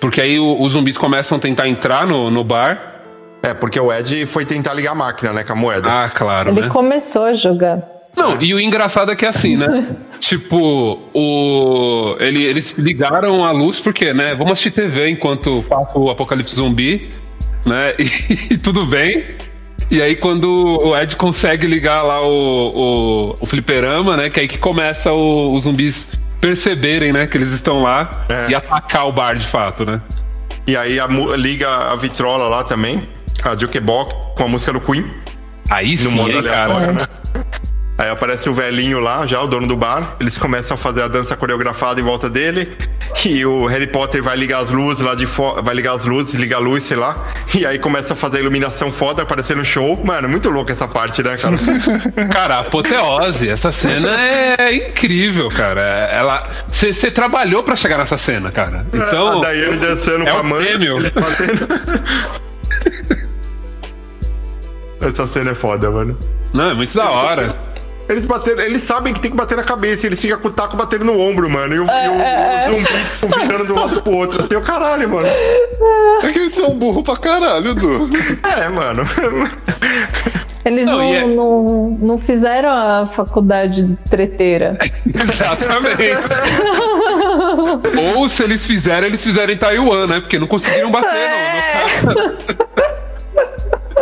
[0.00, 2.95] Porque aí o- os zumbis começam a tentar entrar no, no bar.
[3.46, 5.88] É, porque o Ed foi tentar ligar a máquina, né, com a moeda.
[5.90, 6.68] Ah, claro, Ele né?
[6.68, 7.80] começou a jogar.
[8.16, 9.96] Não, e o engraçado é que é assim, né?
[10.18, 12.16] tipo, o.
[12.18, 14.34] ele- eles ligaram a luz porque, né?
[14.34, 17.08] Vamos assistir TV enquanto passa o apocalipse zumbi,
[17.64, 17.94] né?
[18.50, 19.24] E, tudo bem.
[19.90, 20.48] E aí, quando
[20.82, 24.30] o Ed consegue ligar lá o, o, o fliperama, né?
[24.30, 26.08] Que é aí que começa o- os zumbis
[26.40, 27.26] perceberem, né?
[27.26, 28.50] Que eles estão lá É.
[28.50, 30.00] e atacar o bar de fato, né?
[30.66, 33.02] E aí a liga a vitrola lá também,
[33.44, 35.04] a jukebox, com a música do Queen,
[35.70, 36.92] Aí no sim, modo hein, cara.
[36.92, 36.98] né?
[37.98, 40.16] Aí aparece o velhinho lá, já o dono do bar.
[40.20, 42.70] Eles começam a fazer a dança coreografada em volta dele.
[43.24, 45.62] E o Harry Potter vai ligar as luzes lá de fora.
[45.62, 47.26] Vai ligar as luzes, liga a luz, sei lá.
[47.54, 49.98] E aí começa a fazer a iluminação foda, parecendo um show.
[50.04, 51.56] Mano, muito louco essa parte, né, cara?
[52.30, 53.48] Cara, apoteose.
[53.48, 54.14] Essa cena
[54.58, 55.80] é incrível, cara.
[56.12, 56.50] Ela.
[56.68, 58.86] Você trabalhou pra chegar nessa cena, cara.
[58.92, 59.38] Então.
[59.38, 60.66] a Daiane dançando é com a mãe.
[60.66, 60.98] prêmio.
[60.98, 61.66] eles batendo.
[65.00, 66.16] Essa cena é foda, mano.
[66.52, 67.46] Não, é muito da hora.
[68.08, 70.76] Eles bateram, eles sabem que tem que bater na cabeça, eles ficam com o taco
[70.76, 71.74] batendo no ombro, mano.
[71.74, 74.40] E o, e o, os zumbis ficam virando de um lado pro outro.
[74.42, 75.26] Assim, o caralho, mano.
[75.26, 78.08] É que eles são burro pra caralho, Du.
[78.48, 79.02] É, mano.
[80.64, 84.76] Eles Não, não, é- não, não fizeram a faculdade de treteira.
[85.14, 86.16] Exatamente.
[88.16, 90.20] Ou se eles fizeram, eles fizeram em Taiwan, né?
[90.20, 91.06] Porque não conseguiram bater
[92.02, 92.95] no, cara.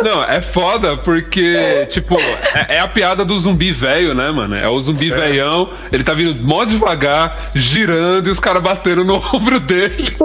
[0.03, 4.55] Não, é foda porque, tipo, é, é a piada do zumbi velho, né, mano?
[4.55, 9.15] É o zumbi velhão, ele tá vindo mó devagar, girando e os caras batendo no
[9.33, 10.15] ombro dele.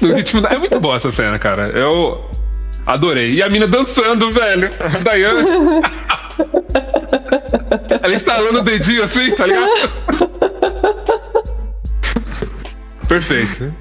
[0.00, 0.40] No ritmo.
[0.40, 1.68] da- É muito boa essa cena, cara.
[1.68, 2.24] Eu
[2.86, 3.34] adorei.
[3.34, 4.70] E a mina dançando, velho.
[4.80, 5.42] A Dayane.
[8.02, 9.68] Ela instalando o dedinho assim, tá ligado?
[13.08, 13.72] Perfeito.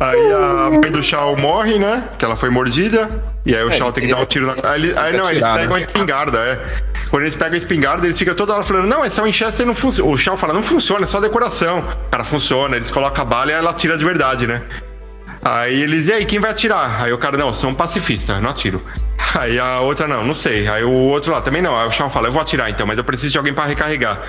[0.00, 2.02] Aí a mãe do Shao morre, né?
[2.18, 3.08] Que ela foi mordida.
[3.46, 4.54] E aí o Shao tem que dar um tiro na.
[4.70, 5.80] Aí, ele- aí não, eles pegam a né?
[5.80, 6.60] espingarda, é.
[7.10, 10.10] Quando eles pegam a espingarda, eles ficam toda hora falando: Não, essa Winchester não funciona.
[10.10, 11.84] O Shao fala: Não funciona, é só decoração.
[12.10, 12.76] Cara, funciona.
[12.76, 14.62] Eles colocam a bala e ela atira de verdade, né?
[15.44, 17.02] Aí eles, e aí, quem vai atirar?
[17.02, 18.80] Aí o cara, não, eu sou um pacifista, não atiro.
[19.38, 20.68] Aí a outra, não, não sei.
[20.68, 21.76] Aí o outro lá, também não.
[21.78, 24.20] Aí o Shao fala, eu vou atirar então, mas eu preciso de alguém pra recarregar.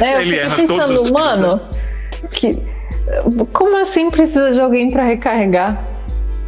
[0.00, 1.60] É, eu Ele erra fico todos os pensando, tiros, mano,
[2.30, 2.62] que,
[3.52, 5.82] como assim precisa de alguém pra recarregar?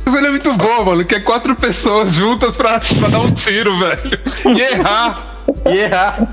[0.07, 3.77] Ele é muito bom, mano, que é quatro pessoas juntas pra, pra dar um tiro,
[3.79, 4.01] velho.
[4.45, 5.43] E errar.
[5.67, 6.29] E errar.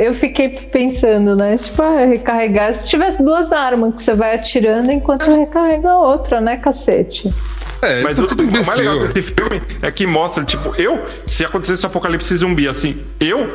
[0.00, 1.56] Eu fiquei pensando, né?
[1.56, 2.74] Tipo, ah, recarregar.
[2.76, 7.28] Se tivesse duas armas que você vai atirando enquanto recarrega a outra, né, cacete?
[7.82, 11.02] É, Mas o, é tudo o mais legal desse filme é que mostra, tipo, eu,
[11.26, 13.50] se acontecesse apocalipse zumbi, assim, eu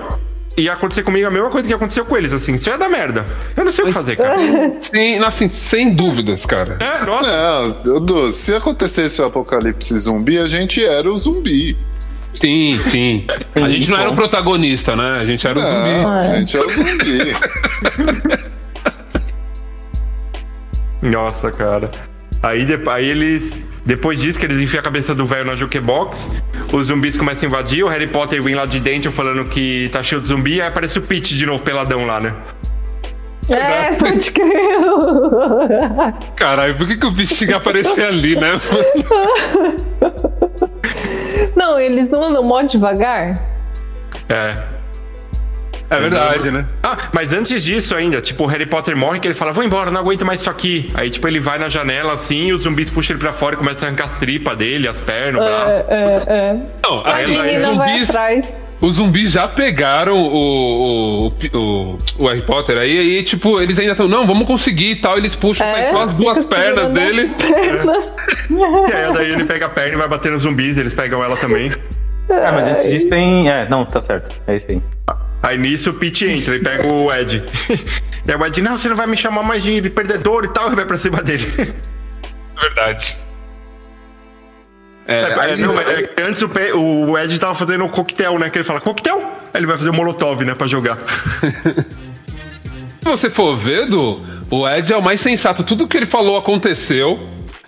[0.57, 3.25] ia acontecer comigo a mesma coisa que aconteceu com eles, assim, isso ia dar merda.
[3.55, 4.37] Eu não sei o que fazer, cara.
[4.81, 6.77] Sim, assim, sem dúvidas, cara.
[6.79, 7.31] É, nossa.
[7.31, 11.77] Não, Dudu, se acontecesse o apocalipse zumbi, a gente era o zumbi.
[12.33, 13.25] Sim, sim.
[13.55, 15.19] A gente não era o protagonista, né?
[15.21, 16.01] A gente era o zumbi.
[16.03, 17.33] Não, a gente era o zumbi.
[21.09, 21.89] Nossa, cara.
[22.45, 23.81] Aí, de- aí eles.
[23.85, 26.31] Depois disso, que eles enfiam a cabeça do velho na jukebox,
[26.71, 30.01] os zumbis começam a invadir, o Harry Potter vem lá de dentro falando que tá
[30.03, 32.33] cheio de zumbi, aí aparece o Pete de novo peladão lá, né?
[33.49, 34.49] É, pode crer.
[36.35, 38.59] Caralho, por que, que o bicho tinha que aparecer ali, né?
[41.55, 43.39] Não, eles não andam mó devagar?
[44.29, 44.55] É.
[45.89, 46.65] É verdade, né?
[46.83, 49.91] Ah, mas antes disso ainda, tipo, o Harry Potter morre que ele fala, vou embora,
[49.91, 50.89] não aguento mais isso aqui.
[50.95, 53.57] Aí, tipo, ele vai na janela assim e os zumbis puxam ele pra fora e
[53.57, 55.83] começam a arrancar as tripas dele, as pernas, o braço.
[55.87, 56.53] É, é, é.
[56.83, 58.65] Não, aí, os menina vai zumbis, atrás.
[58.81, 63.91] os zumbis já pegaram o, o, o, o Harry Potter aí, aí, tipo, eles ainda
[63.91, 65.17] estão, não, vamos conseguir e tal.
[65.19, 67.21] Eles puxam, É, só as duas pernas dele.
[67.21, 67.85] as pernas.
[68.49, 71.37] E aí daí ele pega a perna e vai bater nos zumbis, eles pegam ela
[71.37, 71.71] também.
[72.31, 73.47] Ah, mas antes disso tem.
[73.49, 74.41] É, não, tá certo.
[74.47, 74.81] É isso aí.
[75.43, 77.43] Aí nisso o Pete entra e pega o Ed.
[78.27, 80.71] e aí o Ed, não, você não vai me chamar mais de perdedor e tal,
[80.71, 81.45] e vai pra cima dele.
[82.59, 83.17] Verdade.
[85.07, 88.39] É, É, aí é, não, é antes o, Pe- o Ed tava fazendo um coquetel,
[88.39, 88.49] né?
[88.49, 89.19] Que ele fala, coquetel?
[89.53, 90.97] Aí ele vai fazer o molotov, né, pra jogar.
[93.03, 94.19] Se você for ver, Du,
[94.49, 95.63] o Ed é o mais sensato.
[95.63, 97.19] Tudo que ele falou aconteceu.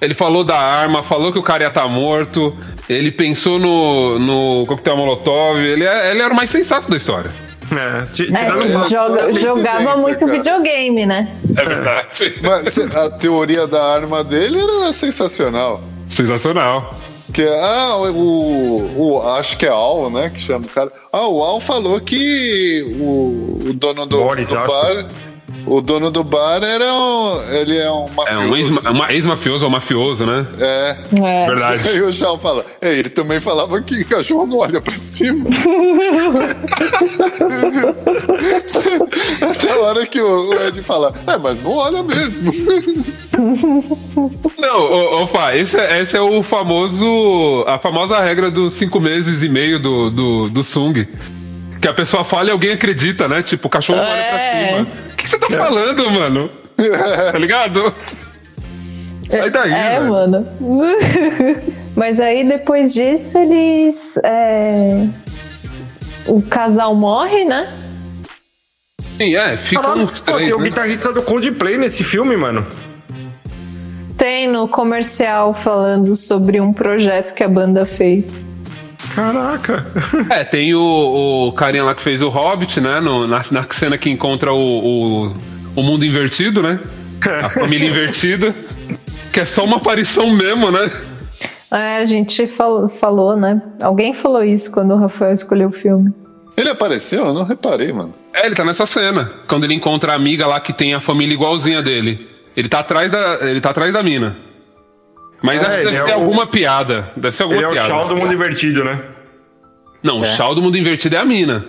[0.02, 2.56] Ele falou da arma, falou que o cara ia estar morto.
[2.90, 5.58] Ele pensou no, no coquetel Molotov.
[5.60, 7.30] Ele, é, ele era o mais sensato da história.
[7.72, 10.32] É, É, joga- jogava muito cara.
[10.32, 11.36] videogame, né?
[11.56, 12.40] É verdade.
[12.42, 15.82] Mas cê- a teoria da arma dele era sensacional.
[16.10, 16.94] Sensacional.
[17.34, 20.30] Que ah, o, o- Acho que é Al, né?
[20.34, 20.90] Que chama o cara.
[21.12, 24.68] Ah, o Al falou que o, o dono do, Boris, do acho.
[24.72, 25.06] bar.
[25.68, 27.42] O dono do bar era um.
[27.54, 28.96] Ele é um É um ex- mafioso.
[28.96, 30.48] uma ex-mafioso ou mafioso, né?
[30.60, 30.98] É.
[31.22, 31.46] É.
[31.48, 31.90] Verdade.
[31.90, 32.66] Aí o João fala.
[32.82, 35.46] É, ele também falava que cachorro não olha pra cima.
[39.42, 42.52] Até a hora que o, o Ed fala, é, mas não olha mesmo.
[44.58, 47.64] Não, Fá, esse, é- esse é o famoso.
[47.68, 51.06] A famosa regra dos cinco meses e meio do, do, do Sung.
[51.82, 53.44] Que a pessoa fala e alguém acredita, né?
[53.44, 54.68] Tipo, o cachorro olha pra É.
[54.70, 54.82] cima.
[54.82, 56.50] O que que você tá falando, mano?
[57.32, 57.94] Tá ligado?
[59.30, 60.10] Sai daí, É, velho.
[60.10, 60.48] mano.
[61.96, 64.18] Mas aí depois disso eles.
[64.24, 65.08] é,
[66.28, 67.68] O casal morre, né?
[69.18, 70.52] Sim, é, fica Caralho, uns pô, tem três.
[70.54, 70.64] o né?
[70.66, 72.66] guitarrista do Coldplay nesse filme, mano.
[74.18, 78.44] Tem no comercial falando sobre um projeto que a banda fez.
[79.18, 79.84] Caraca.
[80.30, 83.00] É, tem o, o carinha lá que fez o Hobbit, né?
[83.00, 85.34] no- na, na cena que encontra o, o,
[85.76, 86.80] o mundo invertido, né?
[87.44, 88.54] A família invertida.
[89.34, 90.92] Que é só uma aparição mesmo, né?
[91.72, 93.60] É, a gente falou, falou, né?
[93.82, 96.12] Alguém falou isso quando o Rafael escolheu o filme.
[96.56, 97.26] Ele apareceu?
[97.26, 98.14] Eu não reparei, mano.
[98.34, 99.32] É, ele tá nessa cena.
[99.48, 102.28] Quando ele encontra a amiga lá que tem a família igualzinha dele.
[102.56, 104.38] Ele tá atrás da, ele tá atrás da mina.
[105.42, 107.12] Mas É, deve é ter o- alguma piada.
[107.16, 107.88] Deve ser alguma Ele é o piada.
[107.88, 109.00] Shaw do mundo invertido, né?
[110.04, 111.66] Não, o Shaw do mundo invertido é a mina.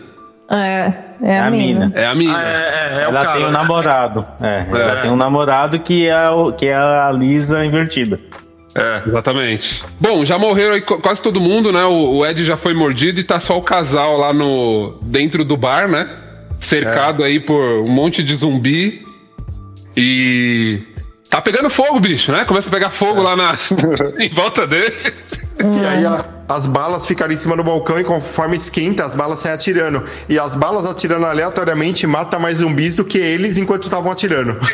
[0.50, 0.92] É,
[1.22, 1.86] é a, a mina.
[1.88, 1.92] mina.
[1.94, 2.34] É a mina.
[2.36, 2.46] Ah, é,
[3.00, 3.36] é, é o ela cara.
[3.36, 3.52] tem um né?
[3.58, 4.26] namorado.
[4.40, 5.02] É, ela É.
[5.02, 8.18] tem um namorado que é, o, que é a Lisa invertida.
[8.74, 9.02] É.
[9.08, 9.82] Exatamente.
[10.00, 11.84] Bom, já morreram quase todo mundo, né?
[11.84, 15.56] O, o Ed já foi mordido e tá só o casal lá no dentro do
[15.56, 16.12] bar, né?
[16.60, 19.02] Cercado aí por um monte de zumbi.
[19.96, 20.80] E
[21.30, 22.44] tá pegando fogo, bicho, né?
[22.44, 23.58] Começa a pegar fogo lá na
[24.18, 24.94] em volta dele.
[25.60, 29.40] E aí a- as balas ficaram em cima do balcão e conforme esquenta, as balas
[29.40, 30.02] saem atirando.
[30.28, 34.58] E as balas atirando aleatoriamente mata mais zumbis do que eles enquanto estavam atirando.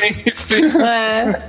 [0.85, 1.39] É.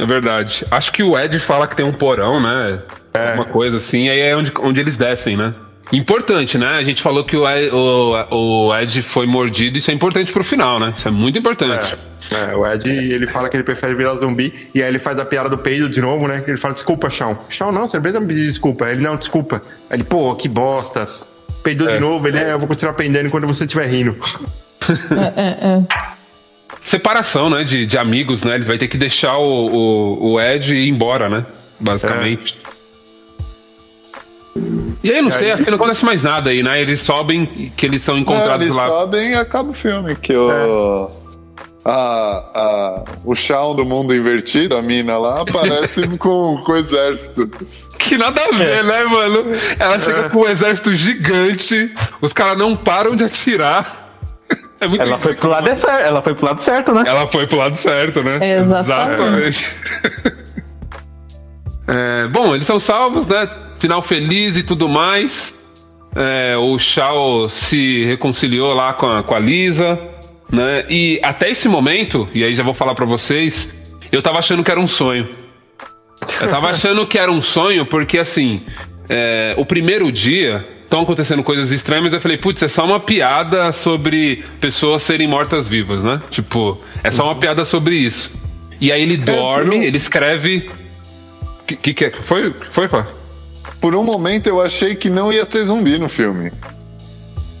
[0.00, 0.66] É verdade.
[0.70, 2.82] Acho que o Ed fala que tem um porão, né?
[3.12, 3.34] É.
[3.34, 5.54] Uma coisa assim, aí é onde, onde eles descem, né?
[5.90, 6.68] Importante, né?
[6.68, 10.44] A gente falou que o Ed, o, o Ed foi mordido, isso é importante pro
[10.44, 10.94] final, né?
[10.96, 11.98] Isso é muito importante.
[12.30, 15.24] É, o Ed, ele fala que ele prefere virar zumbi, e aí ele faz a
[15.24, 16.40] piada do peido de novo, né?
[16.40, 17.36] Que ele fala, desculpa, Shawn.
[17.48, 18.88] Shawn, não, você precisa me pedir desculpa.
[18.88, 19.60] Ele, não, desculpa.
[19.90, 21.08] Aí ele, pô, que bosta.
[21.62, 21.94] Peidou É.
[21.94, 24.16] de novo, ele, é, eu vou continuar peidando enquanto você estiver rindo.
[25.10, 25.82] É, é.
[26.84, 27.64] Separação, né?
[27.64, 28.54] De, de amigos, né?
[28.54, 31.46] Ele vai ter que deixar o, o, o Ed ir embora, né?
[31.78, 32.56] Basicamente.
[35.02, 36.80] E aí, não E sei, aí- acho que não acontece mais nada aí, né?
[36.80, 37.46] Eles sobem,
[37.76, 38.86] que eles são Não, encontrados eles lá.
[38.88, 40.14] sobem e acaba o filme.
[40.16, 41.10] Que o,
[41.84, 47.50] a, a, o chão do mundo invertido, a mina lá, aparece com, com o exército.
[47.98, 49.44] Que nada a ver, né, mano?
[49.78, 51.90] Ela chega com um exército gigante,
[52.20, 54.00] os caras não param de atirar.
[54.80, 57.04] É muito ela, foi pro lado é certo, ela foi pro lado certo, né?
[57.06, 58.58] Ela foi pro lado certo, né?
[58.58, 59.66] Exatamente.
[61.86, 63.48] é, bom, eles são salvos, né?
[63.78, 65.54] Final feliz e tudo mais.
[66.14, 69.98] É, o Shao se reconciliou lá com a, com a Lisa,
[70.50, 70.84] né?
[70.88, 73.74] E até esse momento, e aí já vou falar para vocês,
[74.10, 75.28] eu tava achando que era um sonho.
[76.40, 78.62] Eu tava achando que era um sonho porque, assim,
[79.08, 83.00] é, o primeiro dia estão acontecendo coisas estranhas, mas eu falei, putz, é só uma
[83.00, 86.20] piada sobre pessoas serem mortas-vivas, né?
[86.30, 88.30] Tipo, é só uma piada sobre isso.
[88.78, 90.68] E aí ele é, dorme, ele escreve.
[91.76, 92.54] Que, que, que foi?
[92.70, 93.06] Foi, pá?
[93.80, 96.52] Por um momento eu achei que não ia ter zumbi no filme.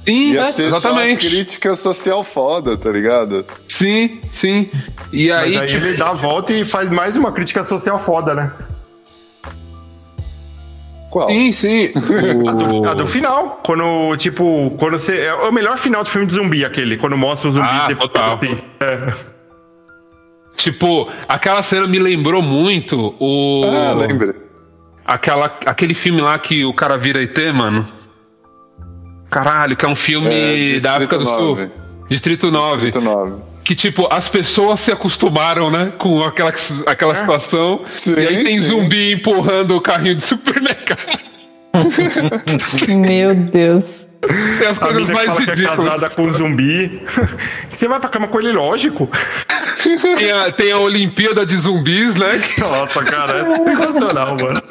[0.04, 1.22] Sim, ia ser exatamente.
[1.22, 3.44] Só crítica social foda, tá ligado?
[3.68, 4.68] Sim, sim.
[5.12, 5.86] E aí, Mas aí tipo...
[5.86, 8.52] ele dá a volta e faz mais uma crítica social foda, né?
[11.10, 11.28] Qual?
[11.28, 11.92] Sim, sim.
[11.94, 12.48] O...
[12.48, 13.60] A, do, a, do, final.
[13.64, 15.26] Quando, tipo, quando você.
[15.26, 16.96] É o melhor final do filme de zumbi, aquele.
[16.96, 18.10] Quando mostra o zumbi ah, depois.
[18.10, 18.38] Total.
[18.42, 18.58] Assim.
[18.80, 19.31] É.
[20.62, 23.64] Tipo, aquela cena me lembrou muito o.
[23.64, 24.32] Ah, lembra.
[25.04, 27.84] Aquela, aquele filme lá que o cara vira ET, mano.
[29.28, 31.36] Caralho, que é um filme é, da África do 9.
[31.36, 31.72] Sul.
[32.08, 32.74] Distrito 9.
[32.74, 33.42] Distrito 9.
[33.64, 35.94] Que, tipo, as pessoas se acostumaram, né?
[35.98, 36.52] Com aquela,
[36.86, 37.16] aquela é.
[37.16, 37.84] situação.
[37.96, 38.68] Sim, e aí tem sim.
[38.68, 41.18] zumbi empurrando o carrinho de supermercado.
[42.86, 44.06] Meu Deus.
[44.58, 45.56] Tem as coisas mais fala ridículas.
[45.56, 47.02] Que é casada com um zumbi.
[47.68, 49.10] Você vai pra cama com ele, lógico.
[50.16, 52.42] Tem a, tem a Olimpíada de Zumbis, né?
[52.58, 54.62] Nossa, cara, é sensacional, mano.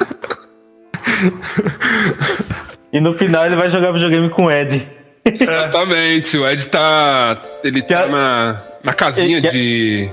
[2.92, 4.86] E no final ele vai jogar videogame com o Ed.
[5.24, 7.40] Exatamente, o Ed tá.
[7.62, 10.10] Ele tá na, na casinha de,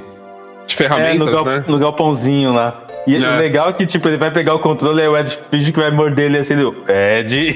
[0.68, 1.64] de ferramentas, é, no, gal, né?
[1.68, 2.86] no galpãozinho lá.
[3.08, 3.20] E é.
[3.20, 5.80] o legal é que, tipo, ele vai pegar o controle e o Ed finge que
[5.80, 7.56] vai morder ele assim, do Ed.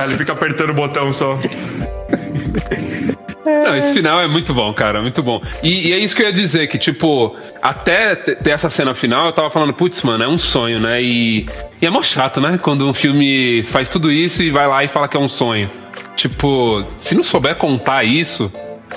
[0.00, 1.38] ele fica apertando o botão só.
[3.64, 5.42] Não, esse final é muito bom, cara, muito bom.
[5.62, 9.26] E, e, é isso que eu ia dizer, que, tipo, até ter essa cena final,
[9.26, 11.02] eu tava falando, putz, mano, é um sonho, né?
[11.02, 11.46] E,
[11.80, 12.58] e é mó chato, né?
[12.60, 15.70] Quando um filme faz tudo isso e vai lá e fala que é um sonho.
[16.16, 18.50] Tipo, se não souber contar isso,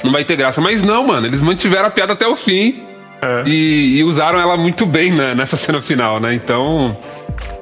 [0.03, 0.59] não vai ter graça.
[0.59, 2.81] Mas não, mano, eles mantiveram a piada até o fim.
[3.21, 3.43] É.
[3.47, 6.33] E, e, usaram ela muito bem né, nessa cena final, né?
[6.33, 6.97] Então,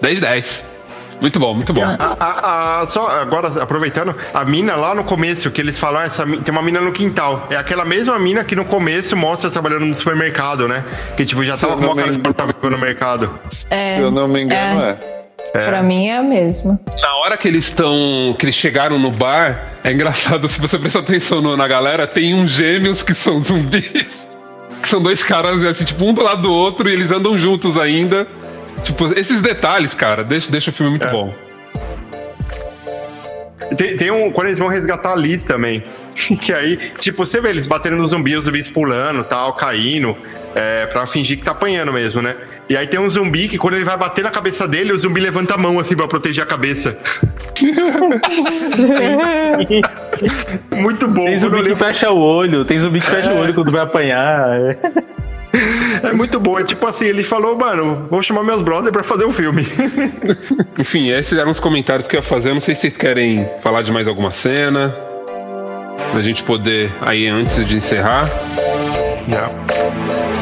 [0.01, 0.70] 10 10.
[1.21, 1.83] Muito bom, muito bom.
[1.83, 6.05] A, a, a, só agora, aproveitando, a mina lá no começo, que eles falam, ah,
[6.05, 7.47] essa, tem uma mina no quintal.
[7.51, 10.83] É aquela mesma mina que no começo mostra trabalhando no supermercado, né?
[11.15, 13.39] Que tipo, já Se tava com uma cara de no mercado.
[13.69, 14.97] É, Se eu não me engano, é.
[15.53, 15.61] é.
[15.61, 15.67] é.
[15.67, 16.79] Pra mim é a mesma.
[16.99, 18.35] Na hora que eles estão.
[18.39, 22.33] que eles chegaram no bar, é engraçado, se você prestar atenção no, na galera, tem
[22.33, 24.05] uns gêmeos que são zumbis.
[24.81, 27.77] Que são dois caras, assim, tipo, um do lado do outro e eles andam juntos
[27.77, 28.27] ainda.
[28.83, 31.09] Tipo, esses detalhes, cara, deixa, deixa o filme muito é.
[31.09, 31.33] bom.
[33.77, 34.31] Tem, tem, um.
[34.31, 35.83] Quando eles vão resgatar a Liz também.
[36.41, 40.15] Que aí, tipo, você vê eles batendo nos zumbis, os zumbis pulando tal, caindo,
[40.53, 42.35] é, pra fingir que tá apanhando mesmo, né?
[42.69, 45.21] E aí tem um zumbi que quando ele vai bater na cabeça dele, o zumbi
[45.21, 46.99] levanta a mão assim pra proteger a cabeça.
[50.77, 51.25] Muito bom.
[51.25, 53.33] Tem zumbi que fecha o olho, tem zumbi que fecha é.
[53.33, 54.77] o olho quando vai apanhar.
[56.03, 56.59] É muito bom.
[56.59, 59.63] É tipo assim, ele falou, mano, vou chamar meus brothers pra fazer um filme.
[60.79, 62.53] Enfim, esses eram os comentários que eu ia fazer.
[62.53, 64.89] Não sei se vocês querem falar de mais alguma cena.
[66.11, 68.29] Pra gente poder aí antes de encerrar.
[69.29, 70.40] Yeah.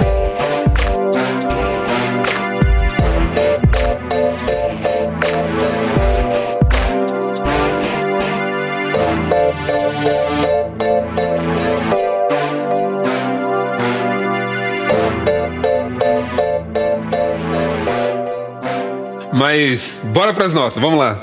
[19.39, 21.17] Mas bora para as notas, vamos lá.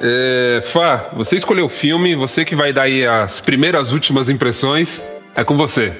[0.00, 5.02] É, Fá, você escolheu o filme, você que vai dar aí as primeiras, últimas impressões,
[5.34, 5.92] é com você.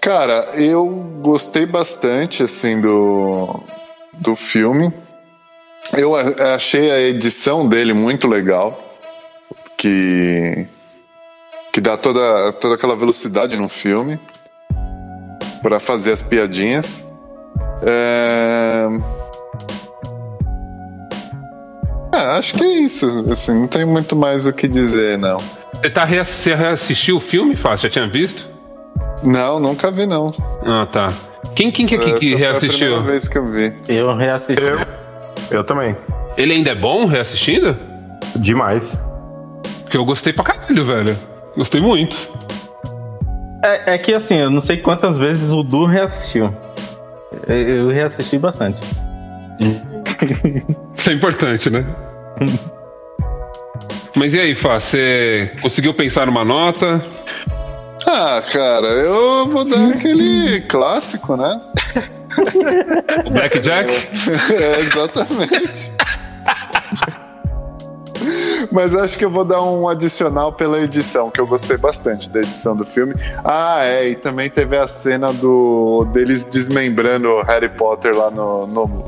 [0.00, 0.86] Cara, eu
[1.20, 3.62] gostei bastante, assim, do,
[4.14, 4.90] do filme.
[5.92, 6.16] Eu
[6.54, 8.82] achei a edição dele muito legal,
[9.76, 10.66] que,
[11.70, 14.18] que dá toda, toda aquela velocidade no filme
[15.60, 17.04] para fazer as piadinhas.
[17.82, 19.17] É
[22.18, 23.06] é, acho que é isso.
[23.30, 25.38] Assim, não tem muito mais o que dizer, não.
[25.74, 27.88] Você, tá rea você reassistiu o filme, Fácil?
[27.88, 28.48] Já tinha visto?
[29.22, 30.32] Não, nunca vi, não.
[30.64, 31.08] Ah, tá.
[31.54, 32.68] Quem, quem que aqui que reassistiu?
[32.70, 33.74] Foi a primeira vez que eu vi.
[33.88, 34.62] Eu reassisti.
[34.62, 35.96] Eu, eu também.
[36.36, 37.76] Ele ainda é bom reassistindo?
[38.36, 39.00] Demais.
[39.82, 41.16] Porque eu gostei pra caralho, velho.
[41.56, 42.16] Gostei muito.
[43.62, 46.54] É, é que assim, eu não sei quantas vezes o Du reassistiu.
[47.48, 48.80] Eu, eu reassisti bastante.
[50.96, 51.84] Isso é importante, né?
[54.16, 57.04] Mas e aí, Fá, você conseguiu pensar numa nota?
[58.06, 61.60] Ah, cara, eu vou dar aquele clássico, né?
[63.26, 63.92] O Blackjack?
[64.54, 65.92] É, exatamente.
[68.72, 72.40] Mas acho que eu vou dar um adicional pela edição, que eu gostei bastante da
[72.40, 73.14] edição do filme.
[73.44, 78.66] Ah, é, e também teve a cena do deles desmembrando o Harry Potter lá no.
[78.66, 79.04] no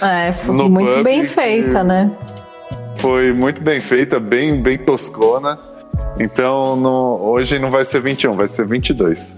[0.00, 2.10] É, foi No muito pub bem que- feita, né?
[3.04, 5.58] Foi muito bem feita, bem, bem toscona.
[6.18, 9.36] Então no- hoje não vai ser 21, vai ser 22.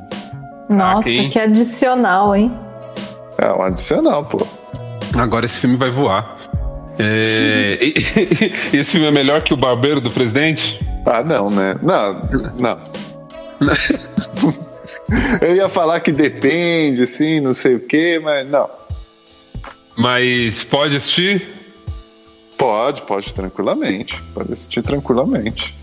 [0.69, 1.29] Nossa, hein?
[1.31, 2.57] que adicional, hein?
[3.37, 4.47] É um adicional, pô.
[5.19, 6.37] Agora esse filme vai voar.
[6.97, 7.77] É,
[8.73, 10.79] esse filme é melhor que o Barbeiro do Presidente?
[11.05, 11.75] Ah, não, né?
[11.83, 12.23] Não,
[12.61, 12.79] não.
[15.41, 18.71] Eu ia falar que depende, assim, não sei o quê, mas não.
[19.97, 21.56] Mas pode assistir?
[22.59, 24.21] Pode, pode, tranquilamente.
[24.35, 25.75] Pode assistir tranquilamente.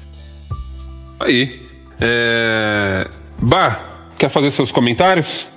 [1.19, 1.61] Aí.
[1.99, 3.07] É...
[3.39, 3.79] Bah,
[4.17, 5.47] quer fazer seus comentários?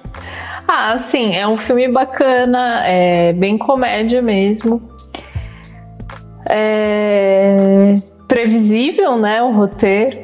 [0.68, 4.82] Ah, sim, é um filme bacana, é bem comédia mesmo.
[6.48, 7.94] É
[8.26, 10.18] previsível, né, o roteiro.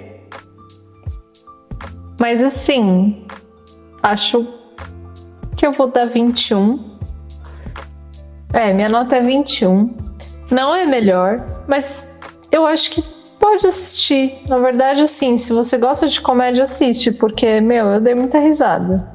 [2.21, 3.27] Mas assim,
[4.03, 4.47] acho
[5.57, 6.79] que eu vou dar 21.
[8.53, 10.12] É, minha nota é 21.
[10.53, 12.07] Não é melhor, mas
[12.51, 13.03] eu acho que
[13.41, 14.35] pode assistir.
[14.47, 19.09] Na verdade, assim, se você gosta de comédia, assiste, porque, meu, eu dei muita risada.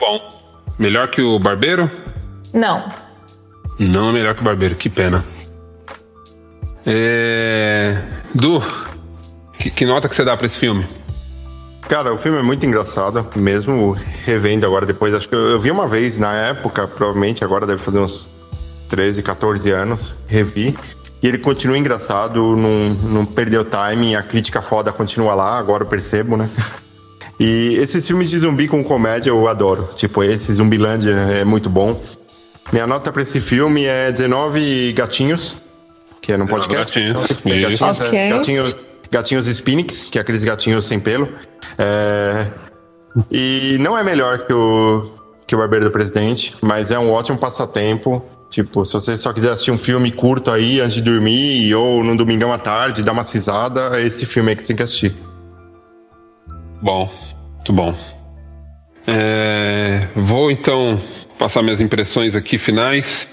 [0.00, 0.28] Bom.
[0.80, 1.88] Melhor que o Barbeiro?
[2.52, 2.88] Não,
[3.78, 5.24] Não é melhor que o Barbeiro, que pena.
[6.84, 8.02] É...
[8.34, 8.60] Du,
[9.58, 10.84] que, que nota que você dá pra esse filme?
[11.82, 15.14] Cara, o filme é muito engraçado, mesmo revendo agora depois.
[15.14, 18.28] Acho que eu, eu vi uma vez na época, provavelmente agora deve fazer uns
[18.90, 20.76] 13, 14 anos, revi.
[21.22, 25.88] E ele continua engraçado, não, não perdeu time, a crítica foda continua lá, agora eu
[25.88, 26.48] percebo, né?
[27.38, 29.88] E esses filmes de zumbi com comédia eu adoro.
[29.94, 32.02] Tipo, esse Zumbilândia é muito bom.
[32.72, 35.56] Minha nota pra esse filme é 19 gatinhos,
[36.20, 37.00] que é no 19 podcast.
[37.00, 37.82] gatinhos, É, isso.
[37.84, 38.28] gatinhos, é, Ok.
[38.30, 38.76] gatinhos,
[39.10, 41.28] gatinhos Spinix, que é aqueles gatinhos sem pelo.
[41.78, 42.46] É,
[43.30, 45.10] e não é melhor que o,
[45.46, 48.22] que o Barbeiro do Presidente, mas é um ótimo passatempo.
[48.50, 52.16] Tipo, se você só quiser assistir um filme curto aí antes de dormir, ou num
[52.16, 55.14] domingão à tarde, dar uma risada, é esse filme aí que você tem que assistir.
[56.82, 57.08] Bom,
[57.56, 57.94] muito bom.
[59.06, 61.00] É, vou então
[61.38, 63.28] passar minhas impressões aqui finais.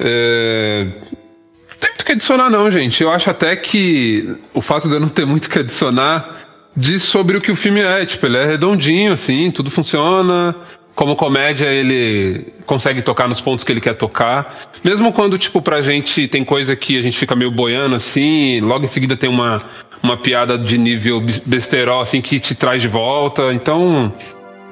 [0.00, 3.02] É, não tem muito que adicionar, não, gente.
[3.02, 7.36] Eu acho até que o fato de eu não ter muito que adicionar diz sobre
[7.36, 8.06] o que o filme é.
[8.06, 10.56] Tipo, ele é redondinho, assim, tudo funciona.
[10.94, 14.68] Como comédia, ele consegue tocar nos pontos que ele quer tocar.
[14.84, 18.84] Mesmo quando, tipo, pra gente tem coisa que a gente fica meio boiando, assim, logo
[18.84, 19.58] em seguida tem uma,
[20.02, 23.52] uma piada de nível besterol, assim, que te traz de volta.
[23.54, 24.12] Então,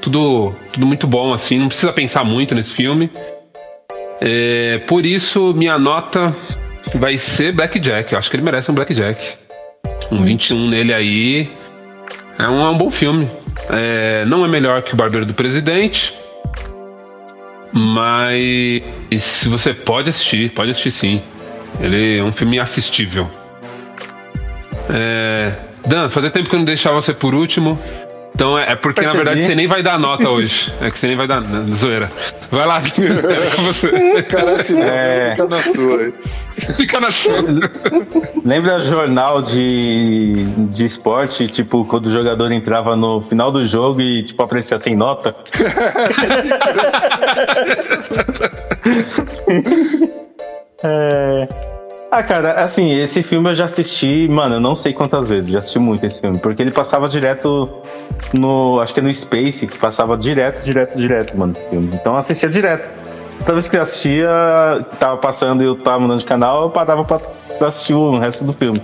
[0.00, 3.10] tudo, tudo muito bom, assim, não precisa pensar muito nesse filme.
[4.20, 6.34] É, por isso, minha nota
[6.94, 8.12] vai ser Blackjack.
[8.12, 9.38] Eu acho que ele merece um Blackjack.
[10.12, 11.50] Um 21 nele aí.
[12.40, 13.30] É um, é um bom filme.
[13.68, 16.14] É, não é melhor que o Barbeiro do Presidente.
[17.72, 21.22] Mas você pode assistir, pode assistir sim.
[21.78, 23.30] Ele é um filme assistível.
[24.88, 25.52] É,
[25.86, 27.78] Dan, fazia tempo que eu não deixava você por último.
[28.34, 29.24] Então é, é porque na Percebi.
[29.24, 30.72] verdade você nem vai dar nota hoje.
[30.80, 31.42] É que você nem vai dar.
[31.42, 32.10] não, Zoeira.
[32.50, 34.22] Vai lá, você.
[34.28, 35.30] Cara, assim, É.
[35.30, 36.14] fica na sua aí.
[36.76, 37.36] Fica na sua.
[38.44, 44.22] Lembra jornal de, de esporte, tipo, quando o jogador entrava no final do jogo e,
[44.22, 45.34] tipo, aparecia sem nota?
[50.82, 51.48] É...
[52.12, 55.58] Ah, cara, assim, esse filme eu já assisti, mano, eu não sei quantas vezes, já
[55.58, 57.70] assisti muito esse filme, porque ele passava direto
[58.32, 61.88] no, acho que é no Space, que passava direto, direto, direto, mano, esse filme.
[61.94, 62.90] Então eu assistia direto.
[63.38, 64.28] Toda vez que eu assistia,
[64.98, 68.52] tava passando e eu tava mudando de canal, eu parava pra assistir o resto do
[68.52, 68.82] filme.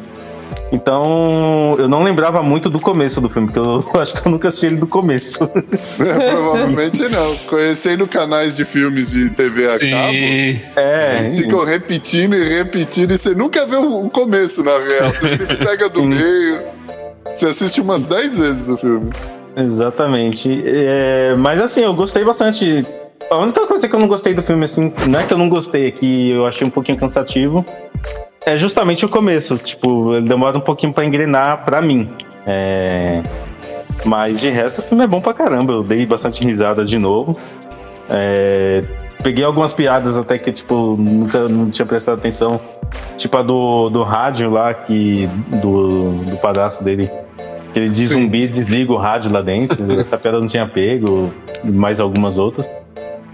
[0.72, 4.48] Então, eu não lembrava muito do começo do filme, porque eu acho que eu nunca
[4.48, 5.38] assisti ele do começo.
[5.98, 7.36] É, provavelmente não.
[7.48, 10.60] Conhecendo canais de filmes de TV a cabo, Sim.
[10.76, 15.12] É, eles ficam repetindo e repetindo e você nunca vê o começo, na real.
[15.12, 16.06] Você sempre pega do Sim.
[16.06, 16.60] meio.
[17.34, 19.10] Você assiste umas 10 vezes o filme.
[19.56, 20.62] Exatamente.
[20.64, 22.86] É, mas assim, eu gostei bastante.
[23.30, 25.48] A única coisa que eu não gostei do filme, assim, não é que eu não
[25.48, 27.64] gostei, é que eu achei um pouquinho cansativo.
[28.46, 29.58] É justamente o começo.
[29.58, 32.08] Tipo, ele demora um pouquinho pra engrenar pra mim.
[32.46, 33.20] É,
[34.04, 35.72] Mas de resto, o filme é bom pra caramba.
[35.72, 37.36] Eu dei bastante risada de novo.
[38.08, 38.82] É,
[39.20, 42.60] peguei algumas piadas até que, tipo, nunca não tinha prestado atenção.
[43.16, 45.28] Tipo a do, do rádio lá, que.
[45.60, 47.10] Do, do padastro dele.
[47.72, 49.90] Que ele diz zumbi e desliga o rádio lá dentro.
[49.98, 52.70] Essa piada não tinha pego, e mais algumas outras.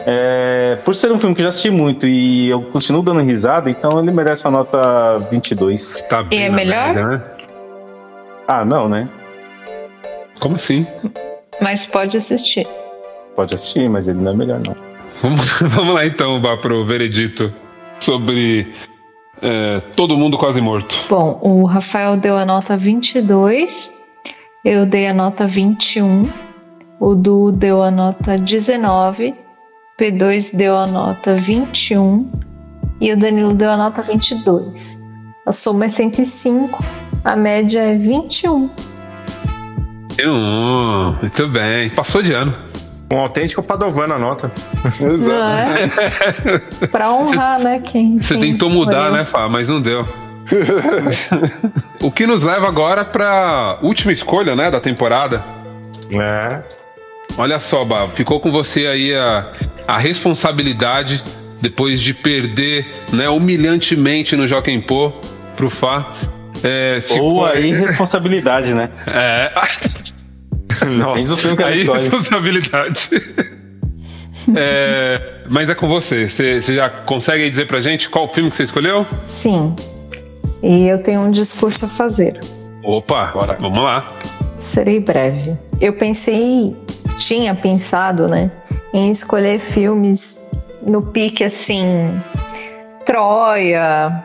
[0.06, 3.70] É, por ser um filme que eu já assisti muito e eu continuo dando risada,
[3.70, 6.04] então ele merece uma nota 22.
[6.08, 6.88] Tá bem é na melhor?
[6.88, 7.22] média, né?
[8.48, 9.08] Ah, não, né?
[10.40, 10.86] Como assim?
[11.60, 12.66] Mas pode assistir.
[13.36, 14.74] Pode assistir, mas ele não é melhor, não.
[15.22, 17.52] Vamos, vamos lá então, Bá, pro veredito
[18.00, 18.66] sobre
[19.40, 20.96] é, Todo Mundo Quase Morto.
[21.08, 23.92] Bom, o Rafael deu a nota 22,
[24.64, 26.28] eu dei a nota 21,
[26.98, 29.34] o Du deu a nota 19,
[30.02, 32.28] P2 deu a nota 21
[33.00, 35.00] e o Danilo deu a nota 22.
[35.46, 36.84] A soma é 105,
[37.24, 38.68] a média é 21.
[40.20, 41.88] Hum, muito bem.
[41.90, 42.52] Passou de ano.
[43.12, 44.50] Um autêntico Padovano a nota.
[44.84, 45.40] Exato.
[46.80, 46.86] É?
[46.90, 47.78] pra honrar, né?
[47.78, 49.12] Quem, Você quem tentou mudar, escolheu.
[49.12, 49.48] né, Fá?
[49.48, 50.04] Mas não deu.
[52.02, 55.44] o que nos leva agora pra última escolha, né, da temporada.
[56.10, 56.81] É.
[57.38, 59.52] Olha só, Bá, ficou com você aí a,
[59.88, 61.22] a responsabilidade
[61.60, 65.12] depois de perder, né, humilhantemente no Joaquim Pô
[65.56, 66.12] pro Fá.
[66.62, 68.90] É, ficou Ou aí responsabilidade, né?
[69.06, 69.52] É,
[71.14, 72.00] Tens o filme que ela aí escolhe.
[72.00, 73.10] responsabilidade.
[74.56, 76.28] É, mas é com você.
[76.28, 76.60] você.
[76.60, 79.06] Você já consegue dizer pra gente qual filme que você escolheu?
[79.28, 79.72] Sim.
[80.60, 82.40] E eu tenho um discurso a fazer.
[82.82, 84.12] Opa, vamos lá.
[84.58, 85.56] Serei breve.
[85.80, 86.76] Eu pensei,
[87.24, 88.50] tinha pensado, né,
[88.92, 90.50] em escolher filmes
[90.86, 91.84] no pique assim,
[93.04, 94.24] Troia,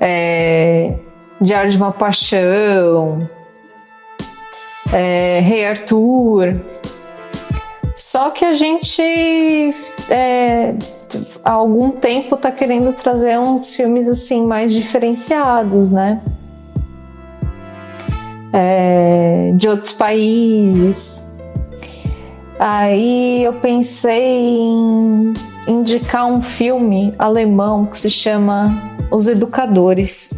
[0.00, 0.94] é,
[1.40, 3.28] Diário de uma Paixão,
[4.92, 6.60] é, Rei Arthur.
[7.94, 9.02] Só que a gente
[10.08, 10.74] é,
[11.44, 16.20] há algum tempo tá querendo trazer uns filmes assim mais diferenciados, né?
[18.52, 21.29] é, de outros países.
[22.62, 25.32] Aí eu pensei em
[25.66, 28.70] indicar um filme alemão que se chama
[29.10, 30.30] Os Educadores.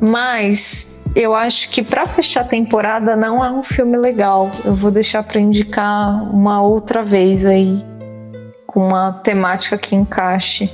[0.00, 4.48] Mas eu acho que para fechar a temporada não é um filme legal.
[4.64, 7.84] Eu vou deixar para indicar uma outra vez aí
[8.64, 10.70] com uma temática que encaixe.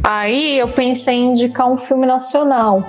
[0.00, 2.84] Aí eu pensei em indicar um filme nacional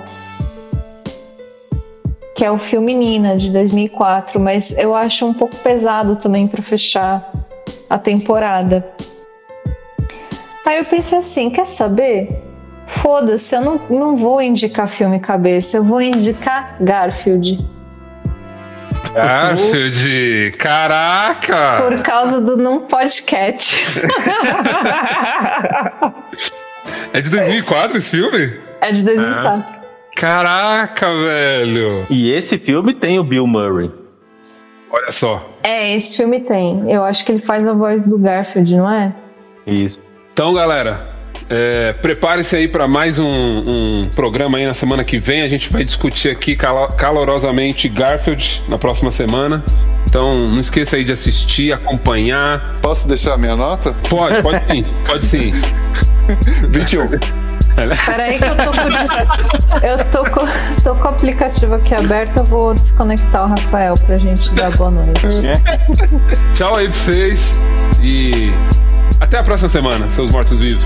[2.34, 6.62] que é o filme Nina de 2004, mas eu acho um pouco pesado também para
[6.62, 7.30] fechar
[7.88, 8.86] a temporada.
[10.66, 12.30] Aí eu pensei assim, quer saber?
[12.86, 17.58] Foda-se, eu não, não vou indicar filme cabeça, eu vou indicar Garfield.
[19.12, 21.82] Garfield, caraca!
[21.82, 23.84] Por causa do Não Podcast.
[27.12, 28.58] É de 2004 esse filme?
[28.80, 29.81] é de 2004.
[30.16, 32.06] Caraca, velho!
[32.10, 33.90] E esse filme tem o Bill Murray.
[34.90, 35.50] Olha só.
[35.64, 36.90] É, esse filme tem.
[36.90, 39.12] Eu acho que ele faz a voz do Garfield, não é?
[39.66, 40.00] Isso.
[40.32, 41.06] Então, galera,
[41.48, 45.42] é, prepare-se aí para mais um, um programa aí na semana que vem.
[45.42, 49.64] A gente vai discutir aqui calo- calorosamente Garfield na próxima semana.
[50.06, 52.76] Então, não esqueça aí de assistir, acompanhar.
[52.82, 53.94] Posso deixar a minha nota?
[54.10, 55.52] Pode, pode sim, pode sim.
[56.68, 57.08] 21.
[57.74, 60.46] Peraí que eu tô com, eu tô com,
[60.82, 64.90] tô com o aplicativo aqui aberto, eu vou desconectar o Rafael pra gente dar boa
[64.90, 65.26] noite.
[66.54, 67.40] Tchau aí pra vocês
[68.00, 68.52] e
[69.20, 70.84] até a próxima semana, seus mortos-vivos.